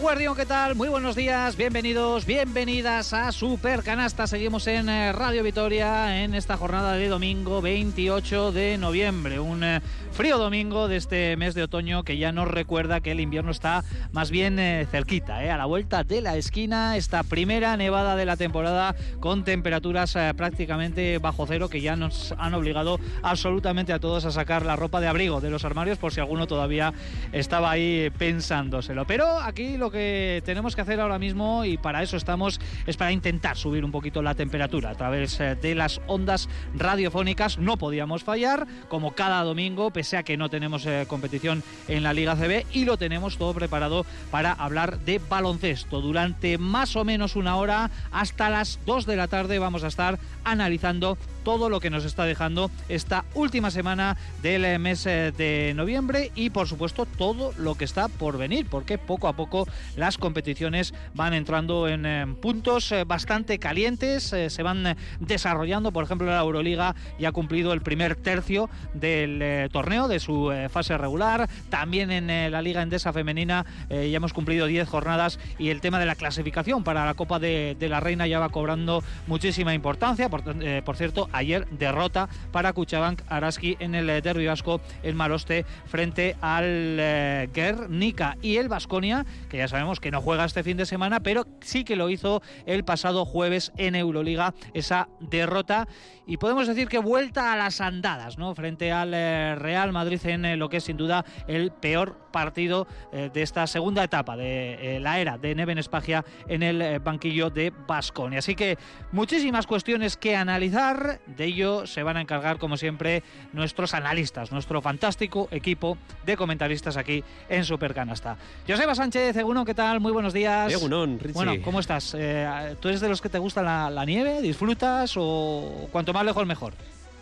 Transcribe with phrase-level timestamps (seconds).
[0.00, 0.74] Guardión, ¿qué tal?
[0.74, 4.26] Muy buenos días, bienvenidos, bienvenidas a Super Canasta.
[4.26, 9.38] Seguimos en eh, Radio Vitoria en esta jornada de domingo 28 de noviembre.
[9.38, 13.20] Un eh, frío domingo de este mes de otoño que ya nos recuerda que el
[13.20, 16.96] invierno está más bien eh, cerquita, a la vuelta de la esquina.
[16.96, 22.54] Esta primera nevada de la temporada con temperaturas prácticamente bajo cero que ya nos han
[22.54, 26.20] obligado absolutamente a todos a sacar la ropa de abrigo de los armarios por si
[26.20, 26.92] alguno todavía
[27.32, 29.06] estaba ahí pensándoselo.
[29.06, 33.12] Pero aquí lo que tenemos que hacer ahora mismo, y para eso estamos, es para
[33.12, 37.58] intentar subir un poquito la temperatura a través eh, de las ondas radiofónicas.
[37.58, 42.12] No podíamos fallar, como cada domingo, pese a que no tenemos eh, competición en la
[42.12, 46.00] Liga CB, y lo tenemos todo preparado para hablar de baloncesto.
[46.00, 50.18] Durante más o menos una hora, hasta las 2 de la tarde, vamos a estar
[50.42, 55.72] analizando todo lo que nos está dejando esta última semana del eh, mes eh, de
[55.74, 60.18] noviembre y por supuesto todo lo que está por venir, porque poco a poco las
[60.18, 66.94] competiciones van entrando en eh, puntos bastante calientes, se van desarrollando, por ejemplo la Euroliga
[67.18, 72.62] ya ha cumplido el primer tercio del torneo, de su fase regular, también en la
[72.62, 77.04] Liga Endesa Femenina ya hemos cumplido 10 jornadas y el tema de la clasificación para
[77.04, 80.42] la Copa de, la Reina ya va cobrando muchísima importancia, por,
[80.84, 86.36] por cierto, ayer derrota para Cuchabank Araski en el eh, derbi vasco en Maloste frente
[86.40, 90.86] al eh, Guernica y el Vasconia, que ya sabemos que no juega este fin de
[90.86, 95.88] semana, pero sí que lo hizo el pasado jueves en Euroliga, esa derrota
[96.26, 98.54] y podemos decir que vuelta a las andadas, ¿no?
[98.54, 103.42] Frente al eh, Real Madrid en lo que es sin duda el peor partido de
[103.42, 108.38] esta segunda etapa de la era de Neven Espagia en el banquillo de Basconia.
[108.38, 108.78] Así que
[109.10, 113.22] muchísimas cuestiones que analizar de ello se van a encargar, como siempre,
[113.52, 118.36] nuestros analistas, nuestro fantástico equipo de comentaristas aquí en Supercanasta.
[118.66, 120.00] Joseba Sánchez, Egunon, ¿qué tal?
[120.00, 120.72] Muy buenos días.
[120.72, 121.32] Egunon, Richie.
[121.32, 122.14] Bueno, ¿cómo estás?
[122.18, 124.42] Eh, ¿Tú eres de los que te gusta la, nieve?
[124.42, 126.74] ¿Disfrutas o cuanto más lejos mejor?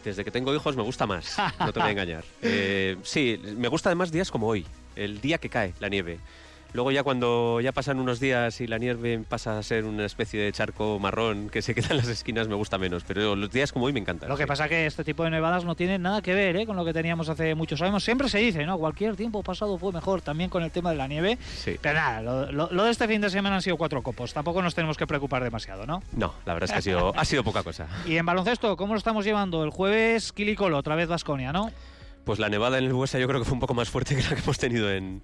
[0.05, 2.25] Desde que tengo hijos me gusta más, no te voy a engañar.
[2.41, 4.65] Eh, sí, me gusta además días como hoy,
[4.97, 6.19] el día que cae la nieve.
[6.73, 10.41] Luego ya cuando ya pasan unos días y la nieve pasa a ser una especie
[10.41, 13.73] de charco marrón que se queda en las esquinas me gusta menos, pero los días
[13.73, 14.29] como hoy me encantan.
[14.29, 16.67] Lo que pasa es que este tipo de nevadas no tienen nada que ver ¿eh?
[16.67, 18.05] con lo que teníamos hace muchos años.
[18.05, 18.79] Siempre se dice, ¿no?
[18.79, 21.39] Cualquier tiempo pasado fue mejor también con el tema de la nieve.
[21.57, 21.77] Sí.
[21.81, 24.33] Pero nada, lo, de este fin de semana han sido cuatro copos.
[24.33, 26.03] Tampoco nos tenemos que preocupar demasiado, ¿no?
[26.13, 27.89] No, la verdad es que ha sido, ha sido poca cosa.
[28.07, 29.65] Y en baloncesto, ¿cómo lo estamos llevando?
[29.65, 31.71] El jueves Quilicolo, otra vez Vasconia, ¿no?
[32.25, 34.23] Pues la nevada en el Buesa yo creo que fue un poco más fuerte que
[34.23, 35.23] la que hemos tenido en,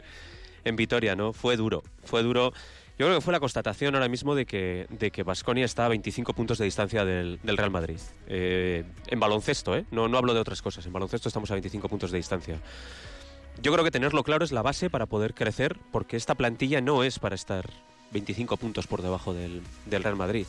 [0.66, 1.32] en Vitoria, ¿no?
[1.32, 2.52] Fue duro, fue duro.
[2.98, 5.88] Yo creo que fue la constatación ahora mismo de que de que Basconia está a
[5.88, 7.98] 25 puntos de distancia del, Real Madrid.
[8.26, 9.84] Eh, en baloncesto, ¿eh?
[9.90, 10.84] No, no hablo de otras cosas.
[10.86, 12.58] En baloncesto estamos a 25 puntos de distancia.
[13.62, 17.04] Yo creo que tenerlo claro es la base para poder crecer, porque esta plantilla no
[17.04, 17.70] es para estar
[18.12, 20.46] 25 puntos por debajo del, Real Madrid.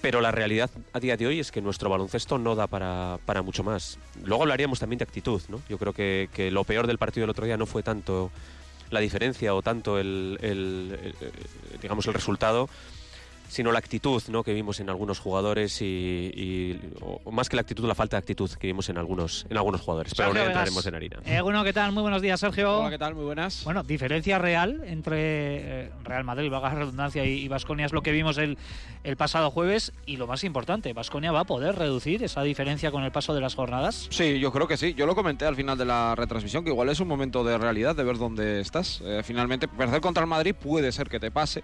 [0.00, 3.42] Pero la realidad a día de hoy es que nuestro baloncesto no da para, para
[3.42, 3.98] mucho más.
[4.24, 5.60] Luego hablaríamos también de actitud, ¿no?
[5.68, 8.30] Yo creo que, que lo peor del partido del otro día no fue tanto
[8.90, 11.14] la diferencia o tanto el,
[11.80, 12.68] digamos el resultado
[13.50, 14.42] sino la actitud ¿no?
[14.42, 16.78] que vimos en algunos jugadores y,
[17.30, 20.14] más que la actitud, la falta de actitud que vimos en algunos, en algunos jugadores.
[20.16, 21.18] Pero ahora entraremos en harina.
[21.26, 21.92] Eh, bueno, ¿qué tal?
[21.92, 22.78] Muy buenos días, Sergio.
[22.78, 23.14] Hola, ¿qué tal?
[23.14, 23.64] Muy buenas.
[23.64, 28.38] Bueno, diferencia real entre eh, Real Madrid, vaga redundancia, y Vasconia es lo que vimos
[28.38, 28.56] el,
[29.02, 33.02] el pasado jueves y lo más importante, ¿Vasconia va a poder reducir esa diferencia con
[33.02, 34.08] el paso de las jornadas?
[34.10, 34.94] Sí, yo creo que sí.
[34.94, 37.96] Yo lo comenté al final de la retransmisión, que igual es un momento de realidad,
[37.96, 39.00] de ver dónde estás.
[39.04, 41.62] Eh, finalmente, perder contra el Madrid puede ser que te pase.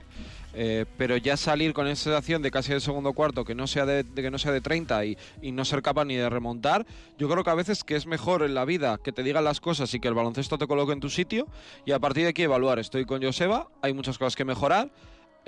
[0.59, 3.85] Eh, pero ya salir con esa sensación de casi el segundo cuarto que no sea
[3.85, 6.87] de, que no sea de 30 y, y, no ser capaz ni de remontar,
[7.19, 9.61] yo creo que a veces que es mejor en la vida que te digan las
[9.61, 11.47] cosas y que el baloncesto te coloque en tu sitio
[11.85, 12.79] y a partir de aquí evaluar.
[12.79, 14.91] Estoy con Joseba, hay muchas cosas que mejorar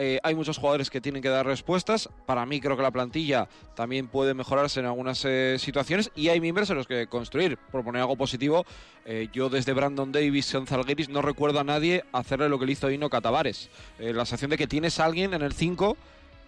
[0.00, 2.08] eh, hay muchos jugadores que tienen que dar respuestas.
[2.24, 6.40] Para mí creo que la plantilla también puede mejorarse en algunas eh, situaciones y hay
[6.40, 7.58] miembros en los que construir.
[7.72, 8.64] Proponer algo positivo.
[9.04, 12.72] Eh, yo desde Brandon Davis en Zalgiris no recuerdo a nadie hacerle lo que le
[12.72, 13.70] hizo Ino Catavares.
[13.98, 15.96] la sensación de que tienes a alguien en el 5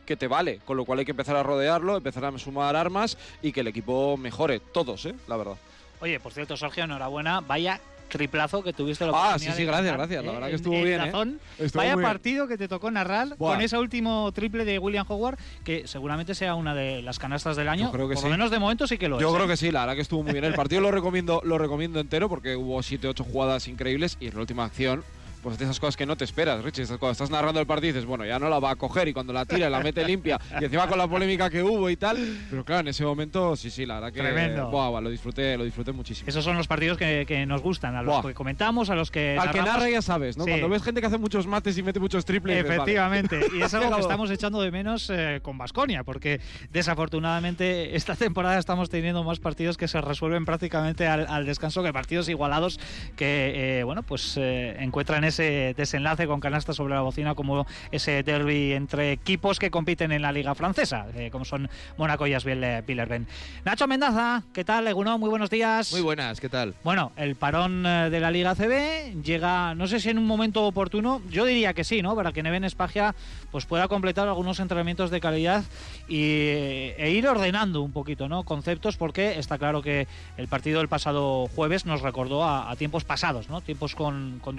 [0.07, 3.19] que te vale, con lo cual hay que empezar a rodearlo, empezar a sumar armas
[3.43, 5.15] y que el equipo mejore, todos, ¿eh?
[5.27, 5.57] la verdad.
[6.01, 7.41] Oye, por cierto, Sergio, enhorabuena.
[7.41, 10.25] Vaya triplazo que tuviste la Ah, sí, sí, gracias, gracias.
[10.25, 11.01] La verdad que estuvo bien.
[11.01, 11.69] ¿eh?
[11.75, 16.35] Vaya partido que te tocó narrar con ese último triple de William Howard, que seguramente
[16.35, 17.91] sea una de las canastas del año.
[17.91, 19.33] creo que por lo menos de momento sí que lo Yo es.
[19.33, 19.51] Yo creo ¿eh?
[19.51, 20.45] que sí, la verdad que estuvo muy bien.
[20.45, 24.35] El partido lo recomiendo, lo recomiendo entero porque hubo 7 8 jugadas increíbles y en
[24.35, 25.05] la última acción
[25.43, 26.87] pues de esas cosas que no te esperas, Richie.
[26.87, 29.33] Cuando estás narrando el partido dices, bueno, ya no la va a coger y cuando
[29.33, 32.19] la tira y la mete limpia y encima con la polémica que hubo y tal.
[32.51, 34.21] Pero claro, en ese momento, sí, sí, la verdad que.
[34.21, 34.71] Tremendo.
[34.71, 36.29] Buah, lo disfruté, lo disfruté muchísimo.
[36.29, 38.29] Esos son los partidos que, que nos gustan, a los Buah.
[38.29, 39.39] que comentamos, a los que.
[39.39, 40.45] Al que narra ya sabes, ¿no?
[40.45, 40.51] Sí.
[40.51, 42.57] Cuando ves gente que hace muchos mates y mete muchos triples.
[42.57, 42.83] dices, vale.
[42.83, 46.41] Efectivamente, y es algo que estamos echando de menos eh, con Basconia, porque
[46.73, 51.93] desafortunadamente esta temporada estamos teniendo más partidos que se resuelven prácticamente al, al descanso que
[51.93, 52.79] partidos igualados
[53.17, 58.23] que, eh, bueno, pues eh, encuentran ese desenlace con canasta sobre la bocina como ese
[58.23, 62.63] derby entre equipos que compiten en la liga francesa, eh, como son Mónaco y Asbel
[62.63, 63.27] eh, Villerben.
[63.65, 64.87] Nacho Mendaza, ¿qué tal?
[64.87, 65.93] Eguno, muy buenos días.
[65.93, 66.75] Muy buenas, ¿qué tal?
[66.85, 70.65] Bueno, el parón eh, de la Liga CB llega, no sé si en un momento
[70.65, 72.15] oportuno, yo diría que sí, ¿no?
[72.15, 73.15] Para que Neven Espagia
[73.51, 75.65] pues pueda completar algunos entrenamientos de calidad
[76.09, 78.45] y, e ir ordenando un poquito, ¿no?
[78.45, 80.07] Conceptos, porque está claro que
[80.37, 83.61] el partido del pasado jueves nos recordó a, a tiempos pasados, ¿no?
[83.61, 84.57] Tiempos con, con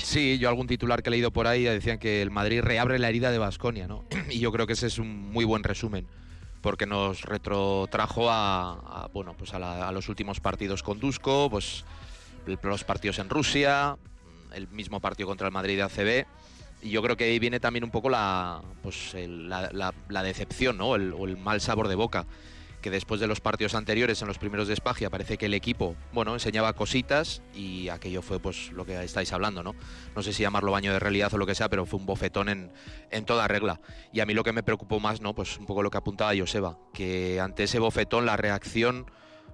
[0.00, 0.04] Ivanovic.
[0.04, 3.08] Sí, yo algún titular que he leído por ahí decían que el Madrid reabre la
[3.08, 4.04] herida de Basconia, ¿no?
[4.30, 6.06] Y yo creo que ese es un muy buen resumen,
[6.60, 11.84] porque nos retrotrajo a, bueno, pues a, los últimos partidos con Dusko, pues
[12.62, 13.96] los partidos en Rusia,
[14.54, 16.26] el mismo partido contra el Madrid de ACB.
[16.82, 20.88] Y yo creo que ahí viene también un poco la, pues la, decepción, ¿no?
[20.88, 22.26] O el mal sabor de boca.
[22.80, 25.96] Que después de los partidos anteriores, en los primeros de Espagia, parece que el equipo,
[26.12, 29.74] bueno, enseñaba cositas y aquello fue pues lo que estáis hablando, ¿no?
[30.16, 32.48] No sé si llamarlo baño de realidad o lo que sea, pero fue un bofetón
[32.48, 32.72] en,
[33.10, 33.80] en toda regla.
[34.12, 35.34] Y a mí lo que me preocupó más, ¿no?
[35.34, 39.06] Pues un poco lo que apuntaba Joseba, que ante ese bofetón la reacción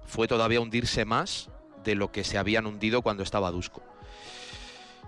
[0.05, 1.49] fue todavía hundirse más
[1.83, 3.83] de lo que se habían hundido cuando estaba Dusko.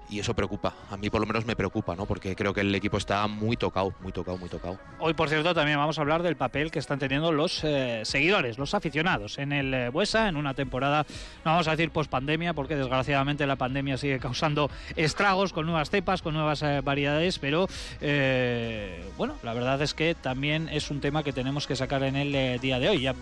[0.09, 2.07] Y eso preocupa, a mí por lo menos me preocupa, ¿no?
[2.07, 4.79] Porque creo que el equipo está muy tocado, muy tocado, muy tocado.
[4.97, 8.57] Hoy, por cierto, también vamos a hablar del papel que están teniendo los eh, seguidores,
[8.57, 11.05] los aficionados en el eh, Buesa, en una temporada,
[11.45, 16.23] no vamos a decir post-pandemia, porque desgraciadamente la pandemia sigue causando estragos con nuevas cepas,
[16.23, 17.67] con nuevas eh, variedades, pero
[19.17, 22.59] bueno, la verdad es que también es un tema que tenemos que sacar en el
[22.59, 23.01] día de hoy.
[23.01, 23.13] Ya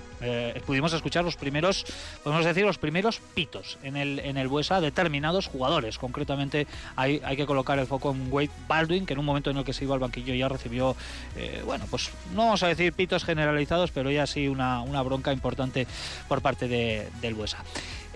[0.65, 1.85] pudimos escuchar los primeros,
[2.23, 7.35] podemos decir, los primeros pitos en el, en el Buesa, determinados jugadores, concretamente hay, hay
[7.37, 9.83] que colocar el foco en Wade Baldwin, que en un momento en el que se
[9.83, 10.95] iba al banquillo ya recibió,
[11.35, 15.31] eh, bueno, pues no vamos a decir pitos generalizados, pero ya sí una, una bronca
[15.33, 15.87] importante
[16.27, 17.57] por parte de, del Buesa.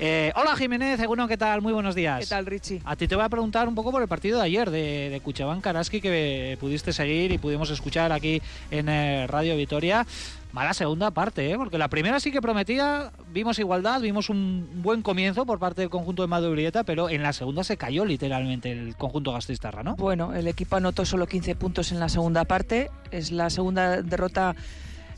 [0.04, 1.62] Eh, hola Jiménez, Egunon, ¿qué tal?
[1.62, 2.22] Muy buenos días.
[2.22, 2.82] ¿Qué tal, Richie?
[2.86, 5.20] A ti te voy a preguntar un poco por el partido de ayer de, de
[5.20, 8.42] Cuchabán Karaski que pudiste seguir y pudimos escuchar aquí
[8.72, 10.08] en eh, Radio Vitoria.
[10.52, 11.58] Mala segunda parte, ¿eh?
[11.58, 15.90] porque la primera sí que prometía, vimos igualdad, vimos un buen comienzo por parte del
[15.90, 19.96] conjunto de Madurieta, pero en la segunda se cayó literalmente el conjunto gastistarra, ¿no?
[19.96, 22.92] Bueno, el equipo anotó solo 15 puntos en la segunda parte.
[23.12, 24.54] Es la segunda derrota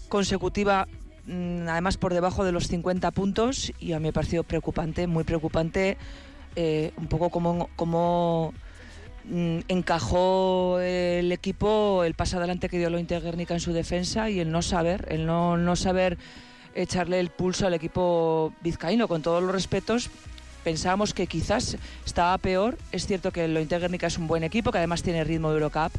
[0.07, 0.87] consecutiva,
[1.25, 5.07] mm, además por debajo de los 50 puntos, y a mí me ha parecido preocupante,
[5.07, 5.97] muy preocupante,
[6.55, 8.53] eh, un poco como, como
[9.67, 14.51] encajó el equipo el paso adelante que dio lo Guernica en su defensa y el
[14.51, 16.17] no saber, el no, no saber
[16.75, 20.09] echarle el pulso al equipo vizcaíno, con todos los respetos.
[20.63, 22.77] Pensábamos que quizás estaba peor.
[22.91, 25.91] Es cierto que el Guernica es un buen equipo, que además tiene ritmo de Eurocup,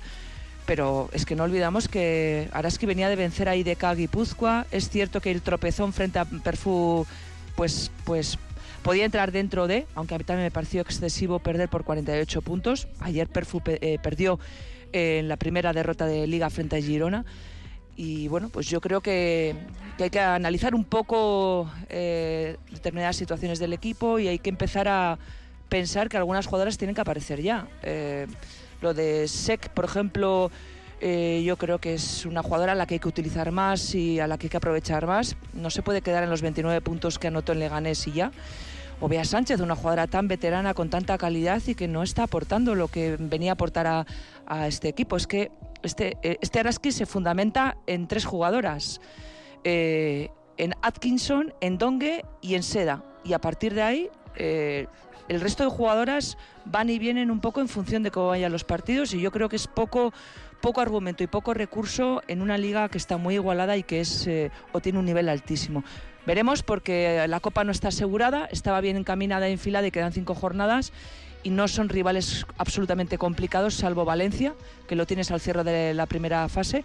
[0.67, 4.67] pero es que no olvidamos que Araski venía de vencer a IDK Guipúzcoa.
[4.71, 7.07] Es cierto que el tropezón frente a Perfú,
[7.57, 8.39] pues, pues
[8.85, 12.87] podía entrar dentro de, aunque a mí también me pareció excesivo perder por 48 puntos.
[13.01, 14.39] Ayer Perfú pe- eh, perdió
[14.93, 17.25] eh, en la primera derrota de Liga frente a Girona.
[17.97, 19.55] Y bueno, pues yo creo que,
[19.99, 25.19] hay que analizar un poco eh, determinadas situaciones del equipo y hay que empezar a
[25.69, 27.67] pensar que algunas jugadoras tienen que aparecer ya.
[28.83, 30.51] Lo de Sec, por ejemplo,
[31.01, 34.27] yo creo que es una jugadora a la que hay que utilizar más y a
[34.27, 35.37] la que hay que aprovechar más.
[35.53, 38.33] No se puede quedar en los 29 puntos que anotó en Leganés y ya.
[39.01, 42.89] O Sánchez, una jugadora tan veterana con tanta calidad y que no está aportando lo
[42.89, 43.87] que venía a aportar
[44.47, 45.17] a, este equipo.
[45.17, 45.51] Es que
[45.83, 49.01] este, eh, este Araski se fundamenta en tres jugadoras.
[49.65, 53.03] eh, en Atkinson, en Dongue y en Seda.
[53.25, 54.87] Y a partir de ahí, eh,
[55.29, 58.63] el resto de jugadoras van y vienen un poco en función de cómo vayan los
[58.63, 60.13] partidos y yo creo que es poco
[60.61, 64.29] poco argumento y poco recurso en una liga que está muy igualada y que es
[64.73, 65.83] o tiene un nivel altísimo.
[66.27, 70.35] Veremos porque la Copa no está asegurada, estaba bien encaminada y enfilada y quedan cinco
[70.35, 70.93] jornadas
[71.43, 74.55] y no son rivales absolutamente complicados, salvo Valencia,
[74.89, 76.83] que lo tienes al cierre de la primera fase.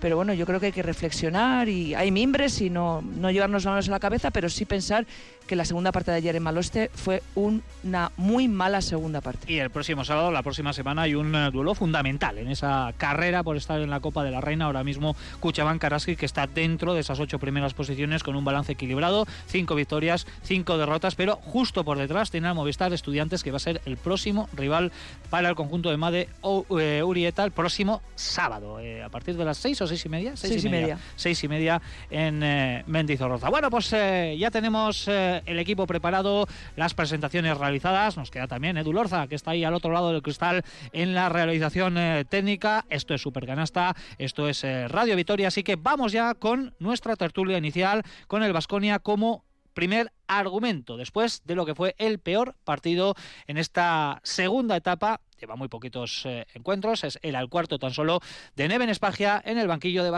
[0.00, 3.64] pero bueno, yo creo que hay que reflexionar y hay mimbres y no, no llevarnos
[3.64, 5.06] las manos a la cabeza, pero sí pensar
[5.46, 9.52] que la segunda parte de ayer en Maloste fue una muy mala segunda parte.
[9.52, 13.42] Y el próximo sábado, la próxima semana, hay un eh, duelo fundamental en esa carrera
[13.42, 14.66] por estar en la Copa de la Reina.
[14.66, 18.72] Ahora mismo Cuchabán Karaski, que está dentro de esas ocho primeras posiciones con un balance
[18.72, 23.56] equilibrado, cinco victorias, cinco derrotas, pero justo por detrás tiene a Movistar Estudiantes, que va
[23.56, 24.92] a ser el próximo rival
[25.30, 26.28] para el conjunto de Made
[26.78, 30.36] eh, Urieta el próximo sábado, eh, a partir de las seis o seis y media.
[30.36, 30.98] Seis, y, media.
[31.16, 31.80] Seis y media
[32.10, 33.48] en eh, Mendizorroza.
[33.48, 35.08] Bueno, pues ya tenemos
[35.46, 36.46] el equipo preparado,
[36.76, 38.16] las presentaciones realizadas.
[38.16, 41.28] Nos queda también Edu Lorza, que está ahí al otro lado del cristal en la
[41.28, 41.96] realización
[42.28, 42.84] técnica.
[42.90, 48.02] Esto es Supercanasta, esto es Radio Vitoria, así que vamos ya con nuestra tertulia inicial,
[48.26, 53.14] con el Vasconia como primer argumento después de lo que fue el peor partido
[53.46, 55.20] en esta segunda etapa.
[55.40, 58.20] Lleva muy poquitos eh, encuentros, es el al cuarto tan solo
[58.54, 60.10] de Neven Espagia en el banquillo de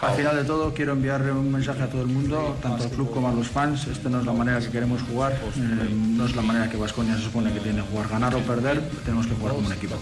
[0.00, 3.10] Al final de todo quiero enviarle un mensaje a todo el mundo, tanto al club
[3.12, 3.86] como a los fans.
[3.86, 7.16] Esta no es la manera que queremos jugar, eh, no es la manera que Vasconia
[7.16, 8.08] se supone que tiene que jugar.
[8.08, 9.96] Ganar o perder, tenemos que jugar como un equipo.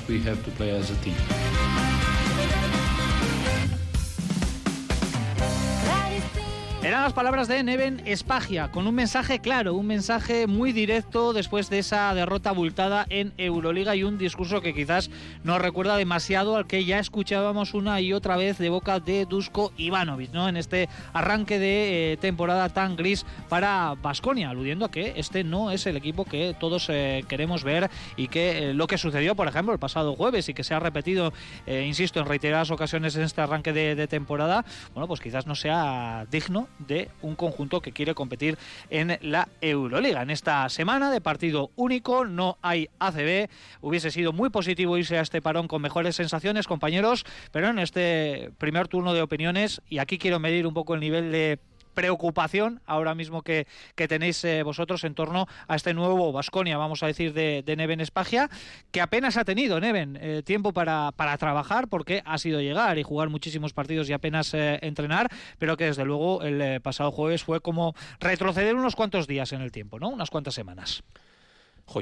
[6.84, 11.70] Eran las palabras de Neven Espagia, con un mensaje claro, un mensaje muy directo después
[11.70, 15.08] de esa derrota abultada en Euroliga y un discurso que quizás
[15.44, 19.72] nos recuerda demasiado al que ya escuchábamos una y otra vez de boca de Dusko
[19.76, 20.48] Ivanovic, ¿no?
[20.48, 25.70] En este arranque de eh, temporada tan gris para Basconia, aludiendo a que este no
[25.70, 29.46] es el equipo que todos eh, queremos ver y que eh, lo que sucedió, por
[29.46, 31.32] ejemplo, el pasado jueves y que se ha repetido,
[31.64, 36.72] insisto, en reiteradas ocasiones en este arranque de temporada, bueno, pues quizás no sea digno
[36.79, 38.59] de un conjunto que quiere competir
[38.91, 40.23] en la Euroliga.
[40.23, 43.49] En esta semana de partido único no hay ACB.
[43.81, 48.50] Hubiese sido muy positivo irse a este parón con mejores sensaciones, compañeros, pero en este
[48.59, 51.59] primer turno de opiniones, y aquí quiero medir un poco el nivel de
[51.92, 57.06] preocupación ahora mismo que, tenéis eh, vosotros en torno a este nuevo Vasconia, vamos a
[57.06, 58.50] decir, de, Neven Espagia,
[58.90, 63.28] que apenas ha tenido Neven eh, tiempo para, trabajar porque ha sido llegar y jugar
[63.28, 67.94] muchísimos partidos y apenas eh, entrenar, pero que desde luego el pasado jueves fue como
[68.20, 70.08] retroceder unos cuantos días en el tiempo, ¿no?
[70.08, 71.02] Unas cuantas semanas.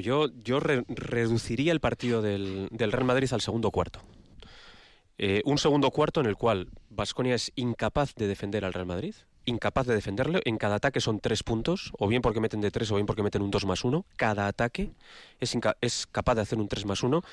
[0.01, 4.01] yo, yo reduciría el partido del, del Real Madrid al segundo cuarto.
[5.45, 9.87] un segundo cuarto en el cual Vasconia es incapaz de defender al Real Madrid, incapaz
[9.87, 10.39] de defenderlo.
[10.45, 13.23] En cada ataque son tres puntos, o bien porque meten de tres o bien porque
[13.23, 14.05] meten un dos más uno.
[14.15, 14.91] Cada ataque
[15.39, 17.23] es, es capaz de hacer un tres más uno.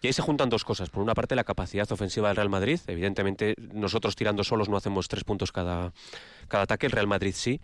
[0.00, 0.90] Y ahí se juntan dos cosas.
[0.90, 2.80] Por una parte, la capacidad ofensiva del Real Madrid.
[2.86, 5.92] Evidentemente, nosotros tirando solos no hacemos tres puntos cada,
[6.48, 6.86] cada ataque.
[6.86, 7.60] El Real Madrid sí.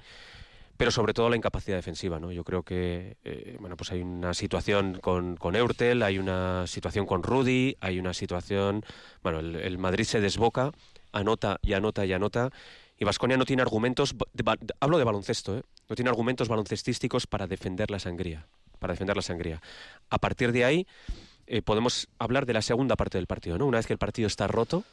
[0.77, 2.33] Pero sobre todo la incapacidad defensiva, ¿no?
[2.33, 7.07] Yo creo que eh, bueno, pues hay una situación con, con Eurtel, hay una situación
[7.07, 8.85] con Rudy, hay una situación.
[9.23, 10.73] Bueno, el Madrid se desboca,
[11.13, 12.51] anota y anota y anota
[13.05, 14.15] y Vasconia no tiene argumentos,
[14.81, 15.63] hablo de baloncesto, ¿eh?
[15.91, 18.47] no tiene argumentos baloncestísticos para defender la sangría.
[18.79, 19.61] Para defender la sangría.
[20.09, 20.87] A partir de ahí
[21.47, 23.59] eh, podemos hablar de la segunda parte del partido.
[23.59, 23.67] ¿no?
[23.67, 24.85] Una vez que el partido está roto,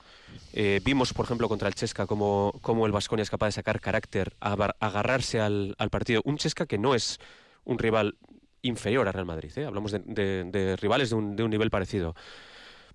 [0.52, 3.80] eh, vimos, por ejemplo, contra el Chesca cómo, cómo el Vasconia es capaz de sacar
[3.80, 6.22] carácter, agarrarse al, al, partido.
[6.26, 7.18] Un Chesca que no es
[7.64, 8.18] un rival
[8.62, 9.58] inferior a Real Madrid.
[9.60, 10.00] Hablamos de,
[10.44, 12.14] de, rivales de un, de un nivel parecido.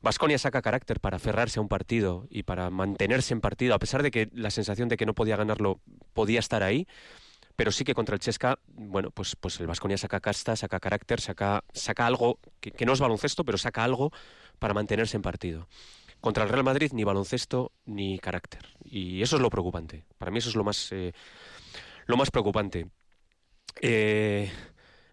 [0.03, 4.03] Vasconia saca carácter para aferrarse a un partido y para mantenerse en partido, a pesar
[4.03, 5.81] de que la sensación de que no podía ganarlo
[6.12, 6.87] podía estar ahí.
[7.57, 11.23] Pero sí que contra el Chesca, bueno, pues, pues el Vasconia saca casta, saca carácter,
[11.23, 14.12] saca, saca algo que, no es baloncesto, pero saca algo
[14.59, 15.67] para mantenerse en partido.
[16.21, 18.67] Contra el Real Madrid ni baloncesto ni carácter.
[18.85, 20.05] Y eso es lo preocupante.
[20.19, 21.15] Para mí eso es lo más, eh,
[22.07, 22.88] lo más preocupante.
[23.81, 24.50] Eh,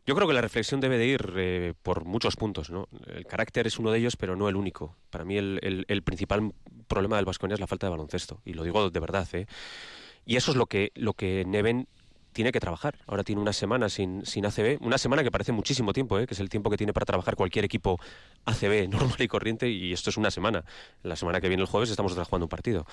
[0.05, 2.69] yo creo que la reflexión debe de ir eh, por muchos puntos.
[2.69, 2.87] ¿no?
[3.07, 4.95] El carácter es uno de ellos, pero no el único.
[5.09, 6.53] Para mí el, principal
[6.87, 9.27] problema del Vasconia es la falta de baloncesto, y lo digo de verdad.
[9.33, 9.45] ¿eh?
[10.25, 11.87] Y eso es lo que, lo que Neven
[12.33, 12.97] tiene que trabajar.
[13.07, 16.27] Ahora tiene una semana sin, sin ACB, una semana que parece muchísimo tiempo, ¿eh?
[16.27, 17.99] que es el tiempo que tiene para trabajar cualquier equipo
[18.45, 20.65] ACB normal y corriente, y esto es una semana.
[21.03, 22.85] La semana que viene el jueves estamos jugando un partido.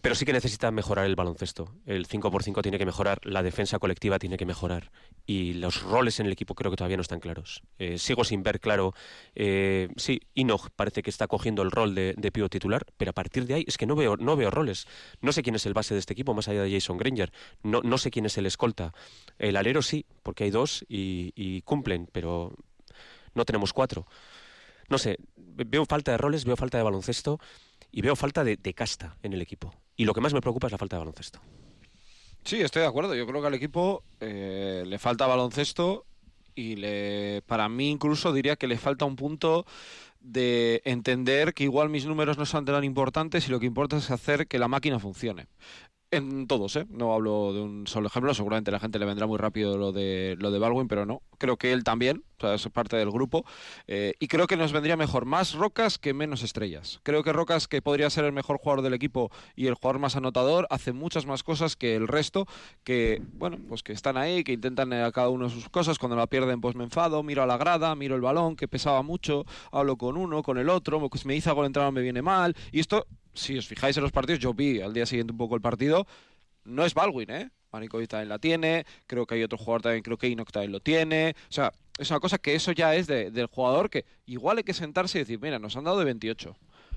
[0.00, 1.72] Pero sí que necesita mejorar el baloncesto.
[1.86, 4.90] El 5x5 tiene que mejorar, la defensa colectiva tiene que mejorar.
[5.24, 7.62] Y los roles en el equipo creo que todavía no están claros.
[7.78, 8.92] Eh, sigo sin ver claro.
[9.34, 13.46] Eh, sí, Inoch parece que está cogiendo el rol de, de titular, pero a partir
[13.46, 14.86] de ahí es que no veo, no veo roles.
[15.20, 17.32] No sé quién es el base de este equipo, más allá de Jason Granger.
[17.62, 18.92] No, no sé quién es el escolta.
[19.38, 22.52] El alero sí, porque hay dos y cumplen, pero
[23.34, 24.06] no tenemos cuatro.
[24.88, 27.38] No sé, veo falta de roles, veo falta de baloncesto
[27.90, 29.74] y veo falta de, casta en el equipo.
[29.96, 31.40] Y lo que más me preocupa es la falta de baloncesto.
[32.44, 33.14] Sí, estoy de acuerdo.
[33.14, 36.04] Yo creo que al equipo eh, le falta baloncesto
[36.54, 39.66] y le, para mí incluso diría que le falta un punto
[40.20, 44.10] de entender que igual mis números no son tan importantes y lo que importa es
[44.10, 45.46] hacer que la máquina funcione
[46.16, 46.86] en todos, ¿eh?
[46.90, 50.36] No hablo de un solo ejemplo, seguramente la gente le vendrá muy rápido lo de
[50.38, 51.22] lo de Baldwin, pero no.
[51.38, 53.44] Creo que él también, o sea, es parte del grupo.
[53.86, 57.00] Eh, y creo que nos vendría mejor más Rocas que menos estrellas.
[57.02, 60.16] Creo que Rocas, que podría ser el mejor jugador del equipo y el jugador más
[60.16, 62.46] anotador, hace muchas más cosas que el resto,
[62.84, 65.98] que, bueno, pues que están ahí, que intentan a cada uno sus cosas.
[65.98, 69.02] Cuando la pierden, pues me enfado, miro a la grada, miro el balón, que pesaba
[69.02, 72.22] mucho, hablo con uno, con el otro, pues me dice algo el entrenador me viene
[72.22, 72.54] mal.
[72.72, 75.54] Y esto si os fijáis en los partidos, yo vi al día siguiente un poco
[75.54, 76.06] el partido,
[76.64, 77.50] no es Baldwin, ¿eh?
[77.72, 80.80] Manikovic también la tiene, creo que hay otro jugador también, creo que Inok también lo
[80.80, 84.64] tiene, o sea, es una cosa que eso ya es del jugador que igual hay
[84.64, 86.56] que sentarse y decir, mira, nos han dado de 28.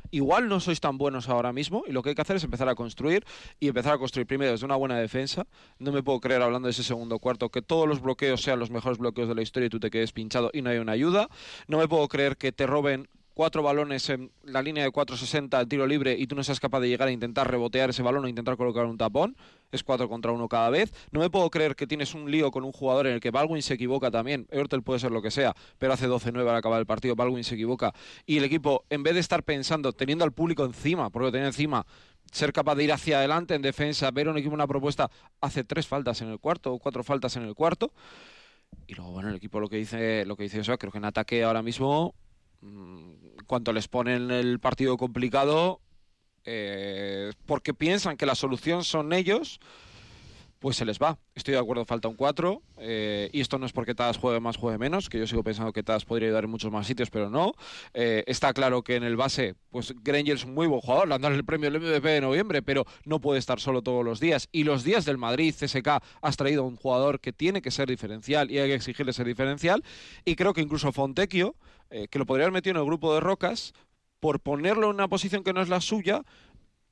[0.09, 2.69] Igual no sois tan buenos ahora mismo y lo que hay que hacer es empezar
[2.69, 3.25] a construir
[3.59, 5.45] y empezar a construir primero desde una buena defensa.
[5.79, 8.71] No me puedo creer hablando de ese segundo cuarto que todos los bloqueos sean los
[8.71, 11.27] mejores bloqueos de la historia y tú te quedes pinchado y no hay una ayuda.
[11.67, 15.67] No me puedo creer que te roben cuatro balones en la línea de 460 al
[15.67, 18.27] tiro libre y tú no seas capaz de llegar a intentar rebotear ese balón o
[18.27, 19.37] intentar colocar un tapón,
[19.71, 20.91] es cuatro contra uno cada vez.
[21.11, 23.61] No me puedo creer que tienes un lío con un jugador en el que Baldwin
[23.61, 24.47] se equivoca también.
[24.49, 27.53] Eurtel puede ser lo que sea, pero hace 12-9 al acabar el partido, Baldwin se
[27.53, 27.93] equivoca.
[28.25, 31.45] Y el equipo, en vez de estar pensando, teniendo al público encima, porque lo tenía
[31.45, 31.85] encima,
[32.31, 35.85] ser capaz de ir hacia adelante en defensa, ver un equipo una propuesta, hace tres
[35.85, 37.93] faltas en el cuarto o cuatro faltas en el cuarto.
[38.87, 41.05] Y luego, bueno, el equipo lo que dice, lo que dice eso, creo que en
[41.05, 42.15] ataque ahora mismo
[43.45, 45.81] cuando les ponen el partido complicado,
[46.45, 49.59] eh, porque piensan que la solución son ellos,
[50.59, 51.17] pues se les va.
[51.35, 52.61] Estoy de acuerdo, falta un 4.
[52.79, 55.73] Eh, y esto no es porque Taz juegue más, juegue menos, que yo sigo pensando
[55.73, 57.53] que Taz podría ayudar en muchos más sitios, pero no.
[57.93, 61.15] Eh, está claro que en el base, pues Granger es un muy buen jugador, le
[61.15, 64.19] han dado el premio del MVP de noviembre, pero no puede estar solo todos los
[64.19, 64.49] días.
[64.51, 68.51] Y los días del Madrid, CSK, has traído un jugador que tiene que ser diferencial
[68.51, 69.83] y hay que exigirle ser diferencial.
[70.25, 71.55] Y creo que incluso Fontecchio,
[71.89, 73.73] eh, que lo podría haber metido en el grupo de Rocas,
[74.19, 76.23] por ponerlo en una posición que no es la suya,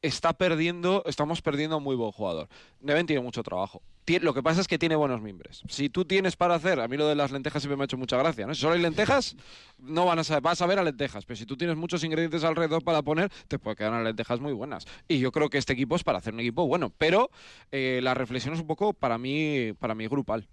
[0.02, 2.48] está perdiendo, estamos perdiendo a un muy buen jugador.
[2.82, 3.82] Neven tiene mucho trabajo.
[4.22, 5.64] Lo que pasa es que tiene buenos mimbres.
[5.68, 7.98] Si tú tienes para hacer, a mí lo de las lentejas siempre me ha hecho
[7.98, 8.54] mucha gracia, ¿no?
[8.54, 9.36] Si solo hay lentejas,
[9.80, 12.44] no van a saber, vas a ver a lentejas, pero si tú tienes muchos ingredientes
[12.44, 14.86] alrededor para poner, te puede quedar unas lentejas muy buenas.
[15.08, 17.32] Y yo creo que este equipo es para hacer un equipo bueno, pero
[17.72, 20.48] eh, la reflexión es un poco para mí, para mí grupal.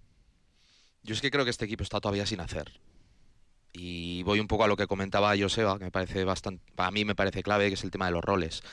[1.03, 2.71] Yo es que creo que este equipo está todavía sin hacer.
[3.73, 7.05] Y voy un poco a lo que comentaba Joseba, que me parece bastante, para mí
[7.05, 8.63] me parece clave, que es el tema de los roles.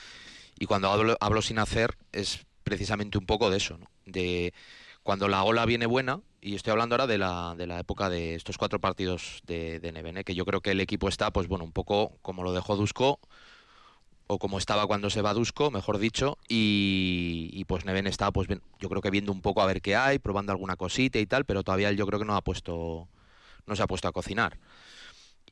[0.60, 3.86] Y cuando hablo, sin hacer es precisamente un poco de eso, ¿no?
[4.04, 4.54] de
[5.02, 8.34] cuando la ola viene buena, y estoy hablando ahora de la, de la época de
[8.34, 11.64] estos cuatro partidos de, de Neven, que yo creo que el equipo está, pues bueno,
[11.64, 13.18] un poco como lo dejó Dusko,
[14.32, 18.46] o como estaba cuando se va Dusko, mejor dicho, y, pues Neven está, pues
[18.78, 21.44] yo creo que viendo un poco a ver qué hay, probando alguna cosita y tal,
[21.44, 23.08] pero todavía yo creo que no ha puesto,
[23.66, 24.58] no se ha puesto a cocinar.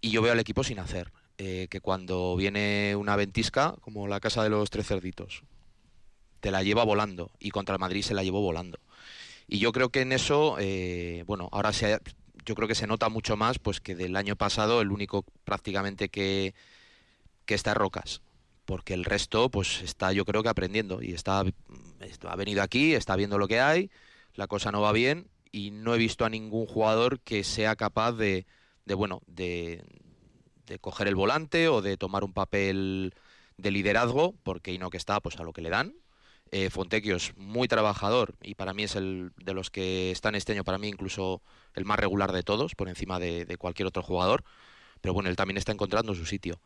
[0.00, 1.10] Y yo veo al equipo sin hacer.
[1.40, 5.44] Eh, que cuando viene una ventisca, como la casa de los tres cerditos,
[6.40, 8.80] te la lleva volando y contra el Madrid se la llevó volando.
[9.46, 12.00] Y yo creo que en eso, eh, bueno, ahora se,
[12.44, 16.08] yo creo que se nota mucho más pues que del año pasado el único prácticamente
[16.08, 16.54] que,
[17.46, 18.20] que está Rocas,
[18.64, 21.44] porque el resto pues está yo creo que aprendiendo y está
[22.26, 23.90] ha venido aquí, está viendo lo que hay,
[24.34, 28.12] la cosa no va bien y no he visto a ningún jugador que sea capaz
[28.12, 28.44] de,
[28.86, 29.84] de bueno, de,
[30.68, 33.14] de coger el volante o de tomar un papel
[33.56, 35.94] de liderazgo, porque que está pues a lo que le dan.
[36.50, 40.52] Eh, Fontecchio es muy trabajador y para mí es el de los que están este
[40.52, 41.42] año, para mí incluso
[41.74, 44.44] el más regular de todos, por encima de, cualquier otro jugador.
[45.00, 46.60] Pero bueno, él también está encontrando su sitio.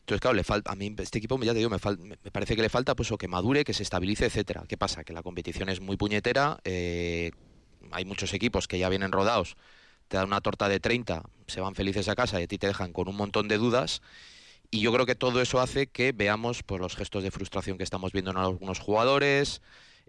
[0.00, 2.62] Entonces, claro, le falta, a mí este equipo, ya te digo, me, me parece que
[2.62, 4.64] le falta pues o que madure, que se estabilice, etcétera.
[4.68, 5.04] ¿Qué pasa?
[5.04, 7.32] Que la competición es muy puñetera, eh,
[7.90, 9.56] hay muchos equipos que ya vienen rodados
[10.08, 12.66] te dan una torta de 30, se van felices a casa y a ti te
[12.66, 14.02] dejan con un montón de dudas.
[14.70, 17.84] Y yo creo que todo eso hace que veamos pues, los gestos de frustración que
[17.84, 19.62] estamos viendo en algunos jugadores,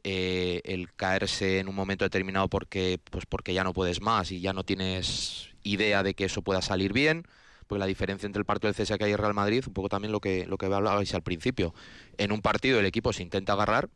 [0.03, 4.39] eh, el caerse en un momento determinado porque, pues porque ya no puedes más y
[4.39, 7.27] ya no tienes idea de que eso pueda salir bien.
[7.67, 10.13] Pues la diferencia entre el partido del CSKA y el Real Madrid, un poco también
[10.13, 11.73] lo que, lo que hablabais al principio.
[12.17, 13.89] En un partido el equipo se intenta agarrar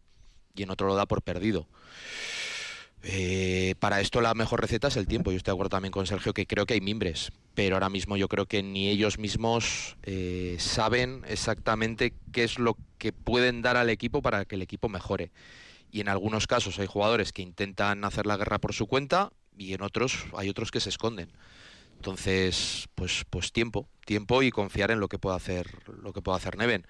[0.55, 1.67] y en otro lo da por perdido.
[3.03, 5.31] Eh, para esto la mejor receta es el tiempo.
[5.31, 8.15] Yo estoy de acuerdo también con Sergio que creo que hay mimbres, pero ahora mismo
[8.17, 13.77] yo creo que ni ellos mismos eh, saben exactamente qué es lo que pueden dar
[13.77, 15.31] al equipo para que el equipo mejore.
[15.91, 19.73] Y en algunos casos hay jugadores que intentan hacer la guerra por su cuenta y
[19.73, 21.31] en otros hay otros que se esconden.
[21.95, 25.67] Entonces, pues, pues tiempo, tiempo y confiar en lo que pueda hacer,
[26.01, 26.87] lo que pueda hacer Neven.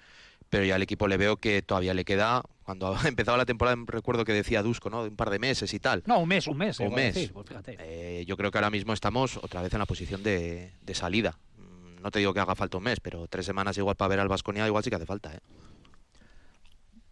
[0.48, 2.42] Pero ya al equipo le veo que todavía le queda
[2.76, 5.02] cuando empezaba la temporada recuerdo que decía Dusko, ¿no?
[5.02, 6.02] De un par de meses y tal.
[6.06, 6.80] No, un mes, un mes.
[6.80, 7.30] Un mes.
[7.32, 7.76] pues fíjate.
[7.78, 11.38] Eh, yo creo que ahora mismo estamos otra vez en la posición de, de salida.
[11.58, 14.20] Mm, No te digo que haga falta un mes, pero tres semanas igual para ver
[14.20, 15.40] al Vasconia igual sí que hace falta, ¿eh?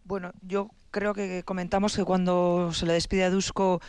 [0.05, 3.81] Bueno, yo creo que comentamos que cuando se le despide a Dusko,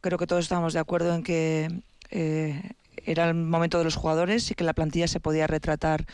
[0.00, 2.62] creo que todos estábamos de acuerdo en que eh,
[3.04, 6.04] era el momento de los jugadores y que la plantilla se podía retratar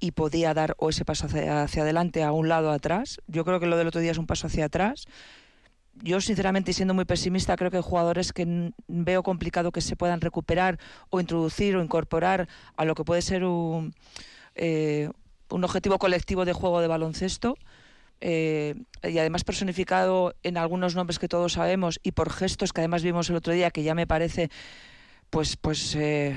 [0.00, 3.20] y podía dar o ese paso hacia, hacia adelante a un lado atrás.
[3.26, 5.06] Yo creo que lo del otro día es un paso hacia atrás.
[6.02, 9.96] Yo, sinceramente, y siendo muy pesimista, creo que hay jugadores que veo complicado que se
[9.96, 10.78] puedan recuperar
[11.10, 13.94] o introducir o incorporar a lo que puede ser un,
[14.54, 15.10] eh,
[15.50, 17.56] un objetivo colectivo de juego de baloncesto.
[18.20, 23.02] eh, y además personificado en algunos nombres que todos sabemos y por gestos que además
[23.02, 24.50] vimos el otro día que ya me parece
[25.30, 26.36] pues pues eh,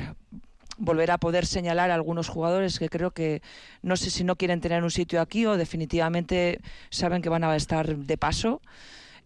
[0.77, 3.41] volver a poder señalar a algunos jugadores que creo que
[3.81, 6.59] no sé si no quieren tener un sitio aquí o definitivamente
[6.89, 8.61] saben que van a estar de paso.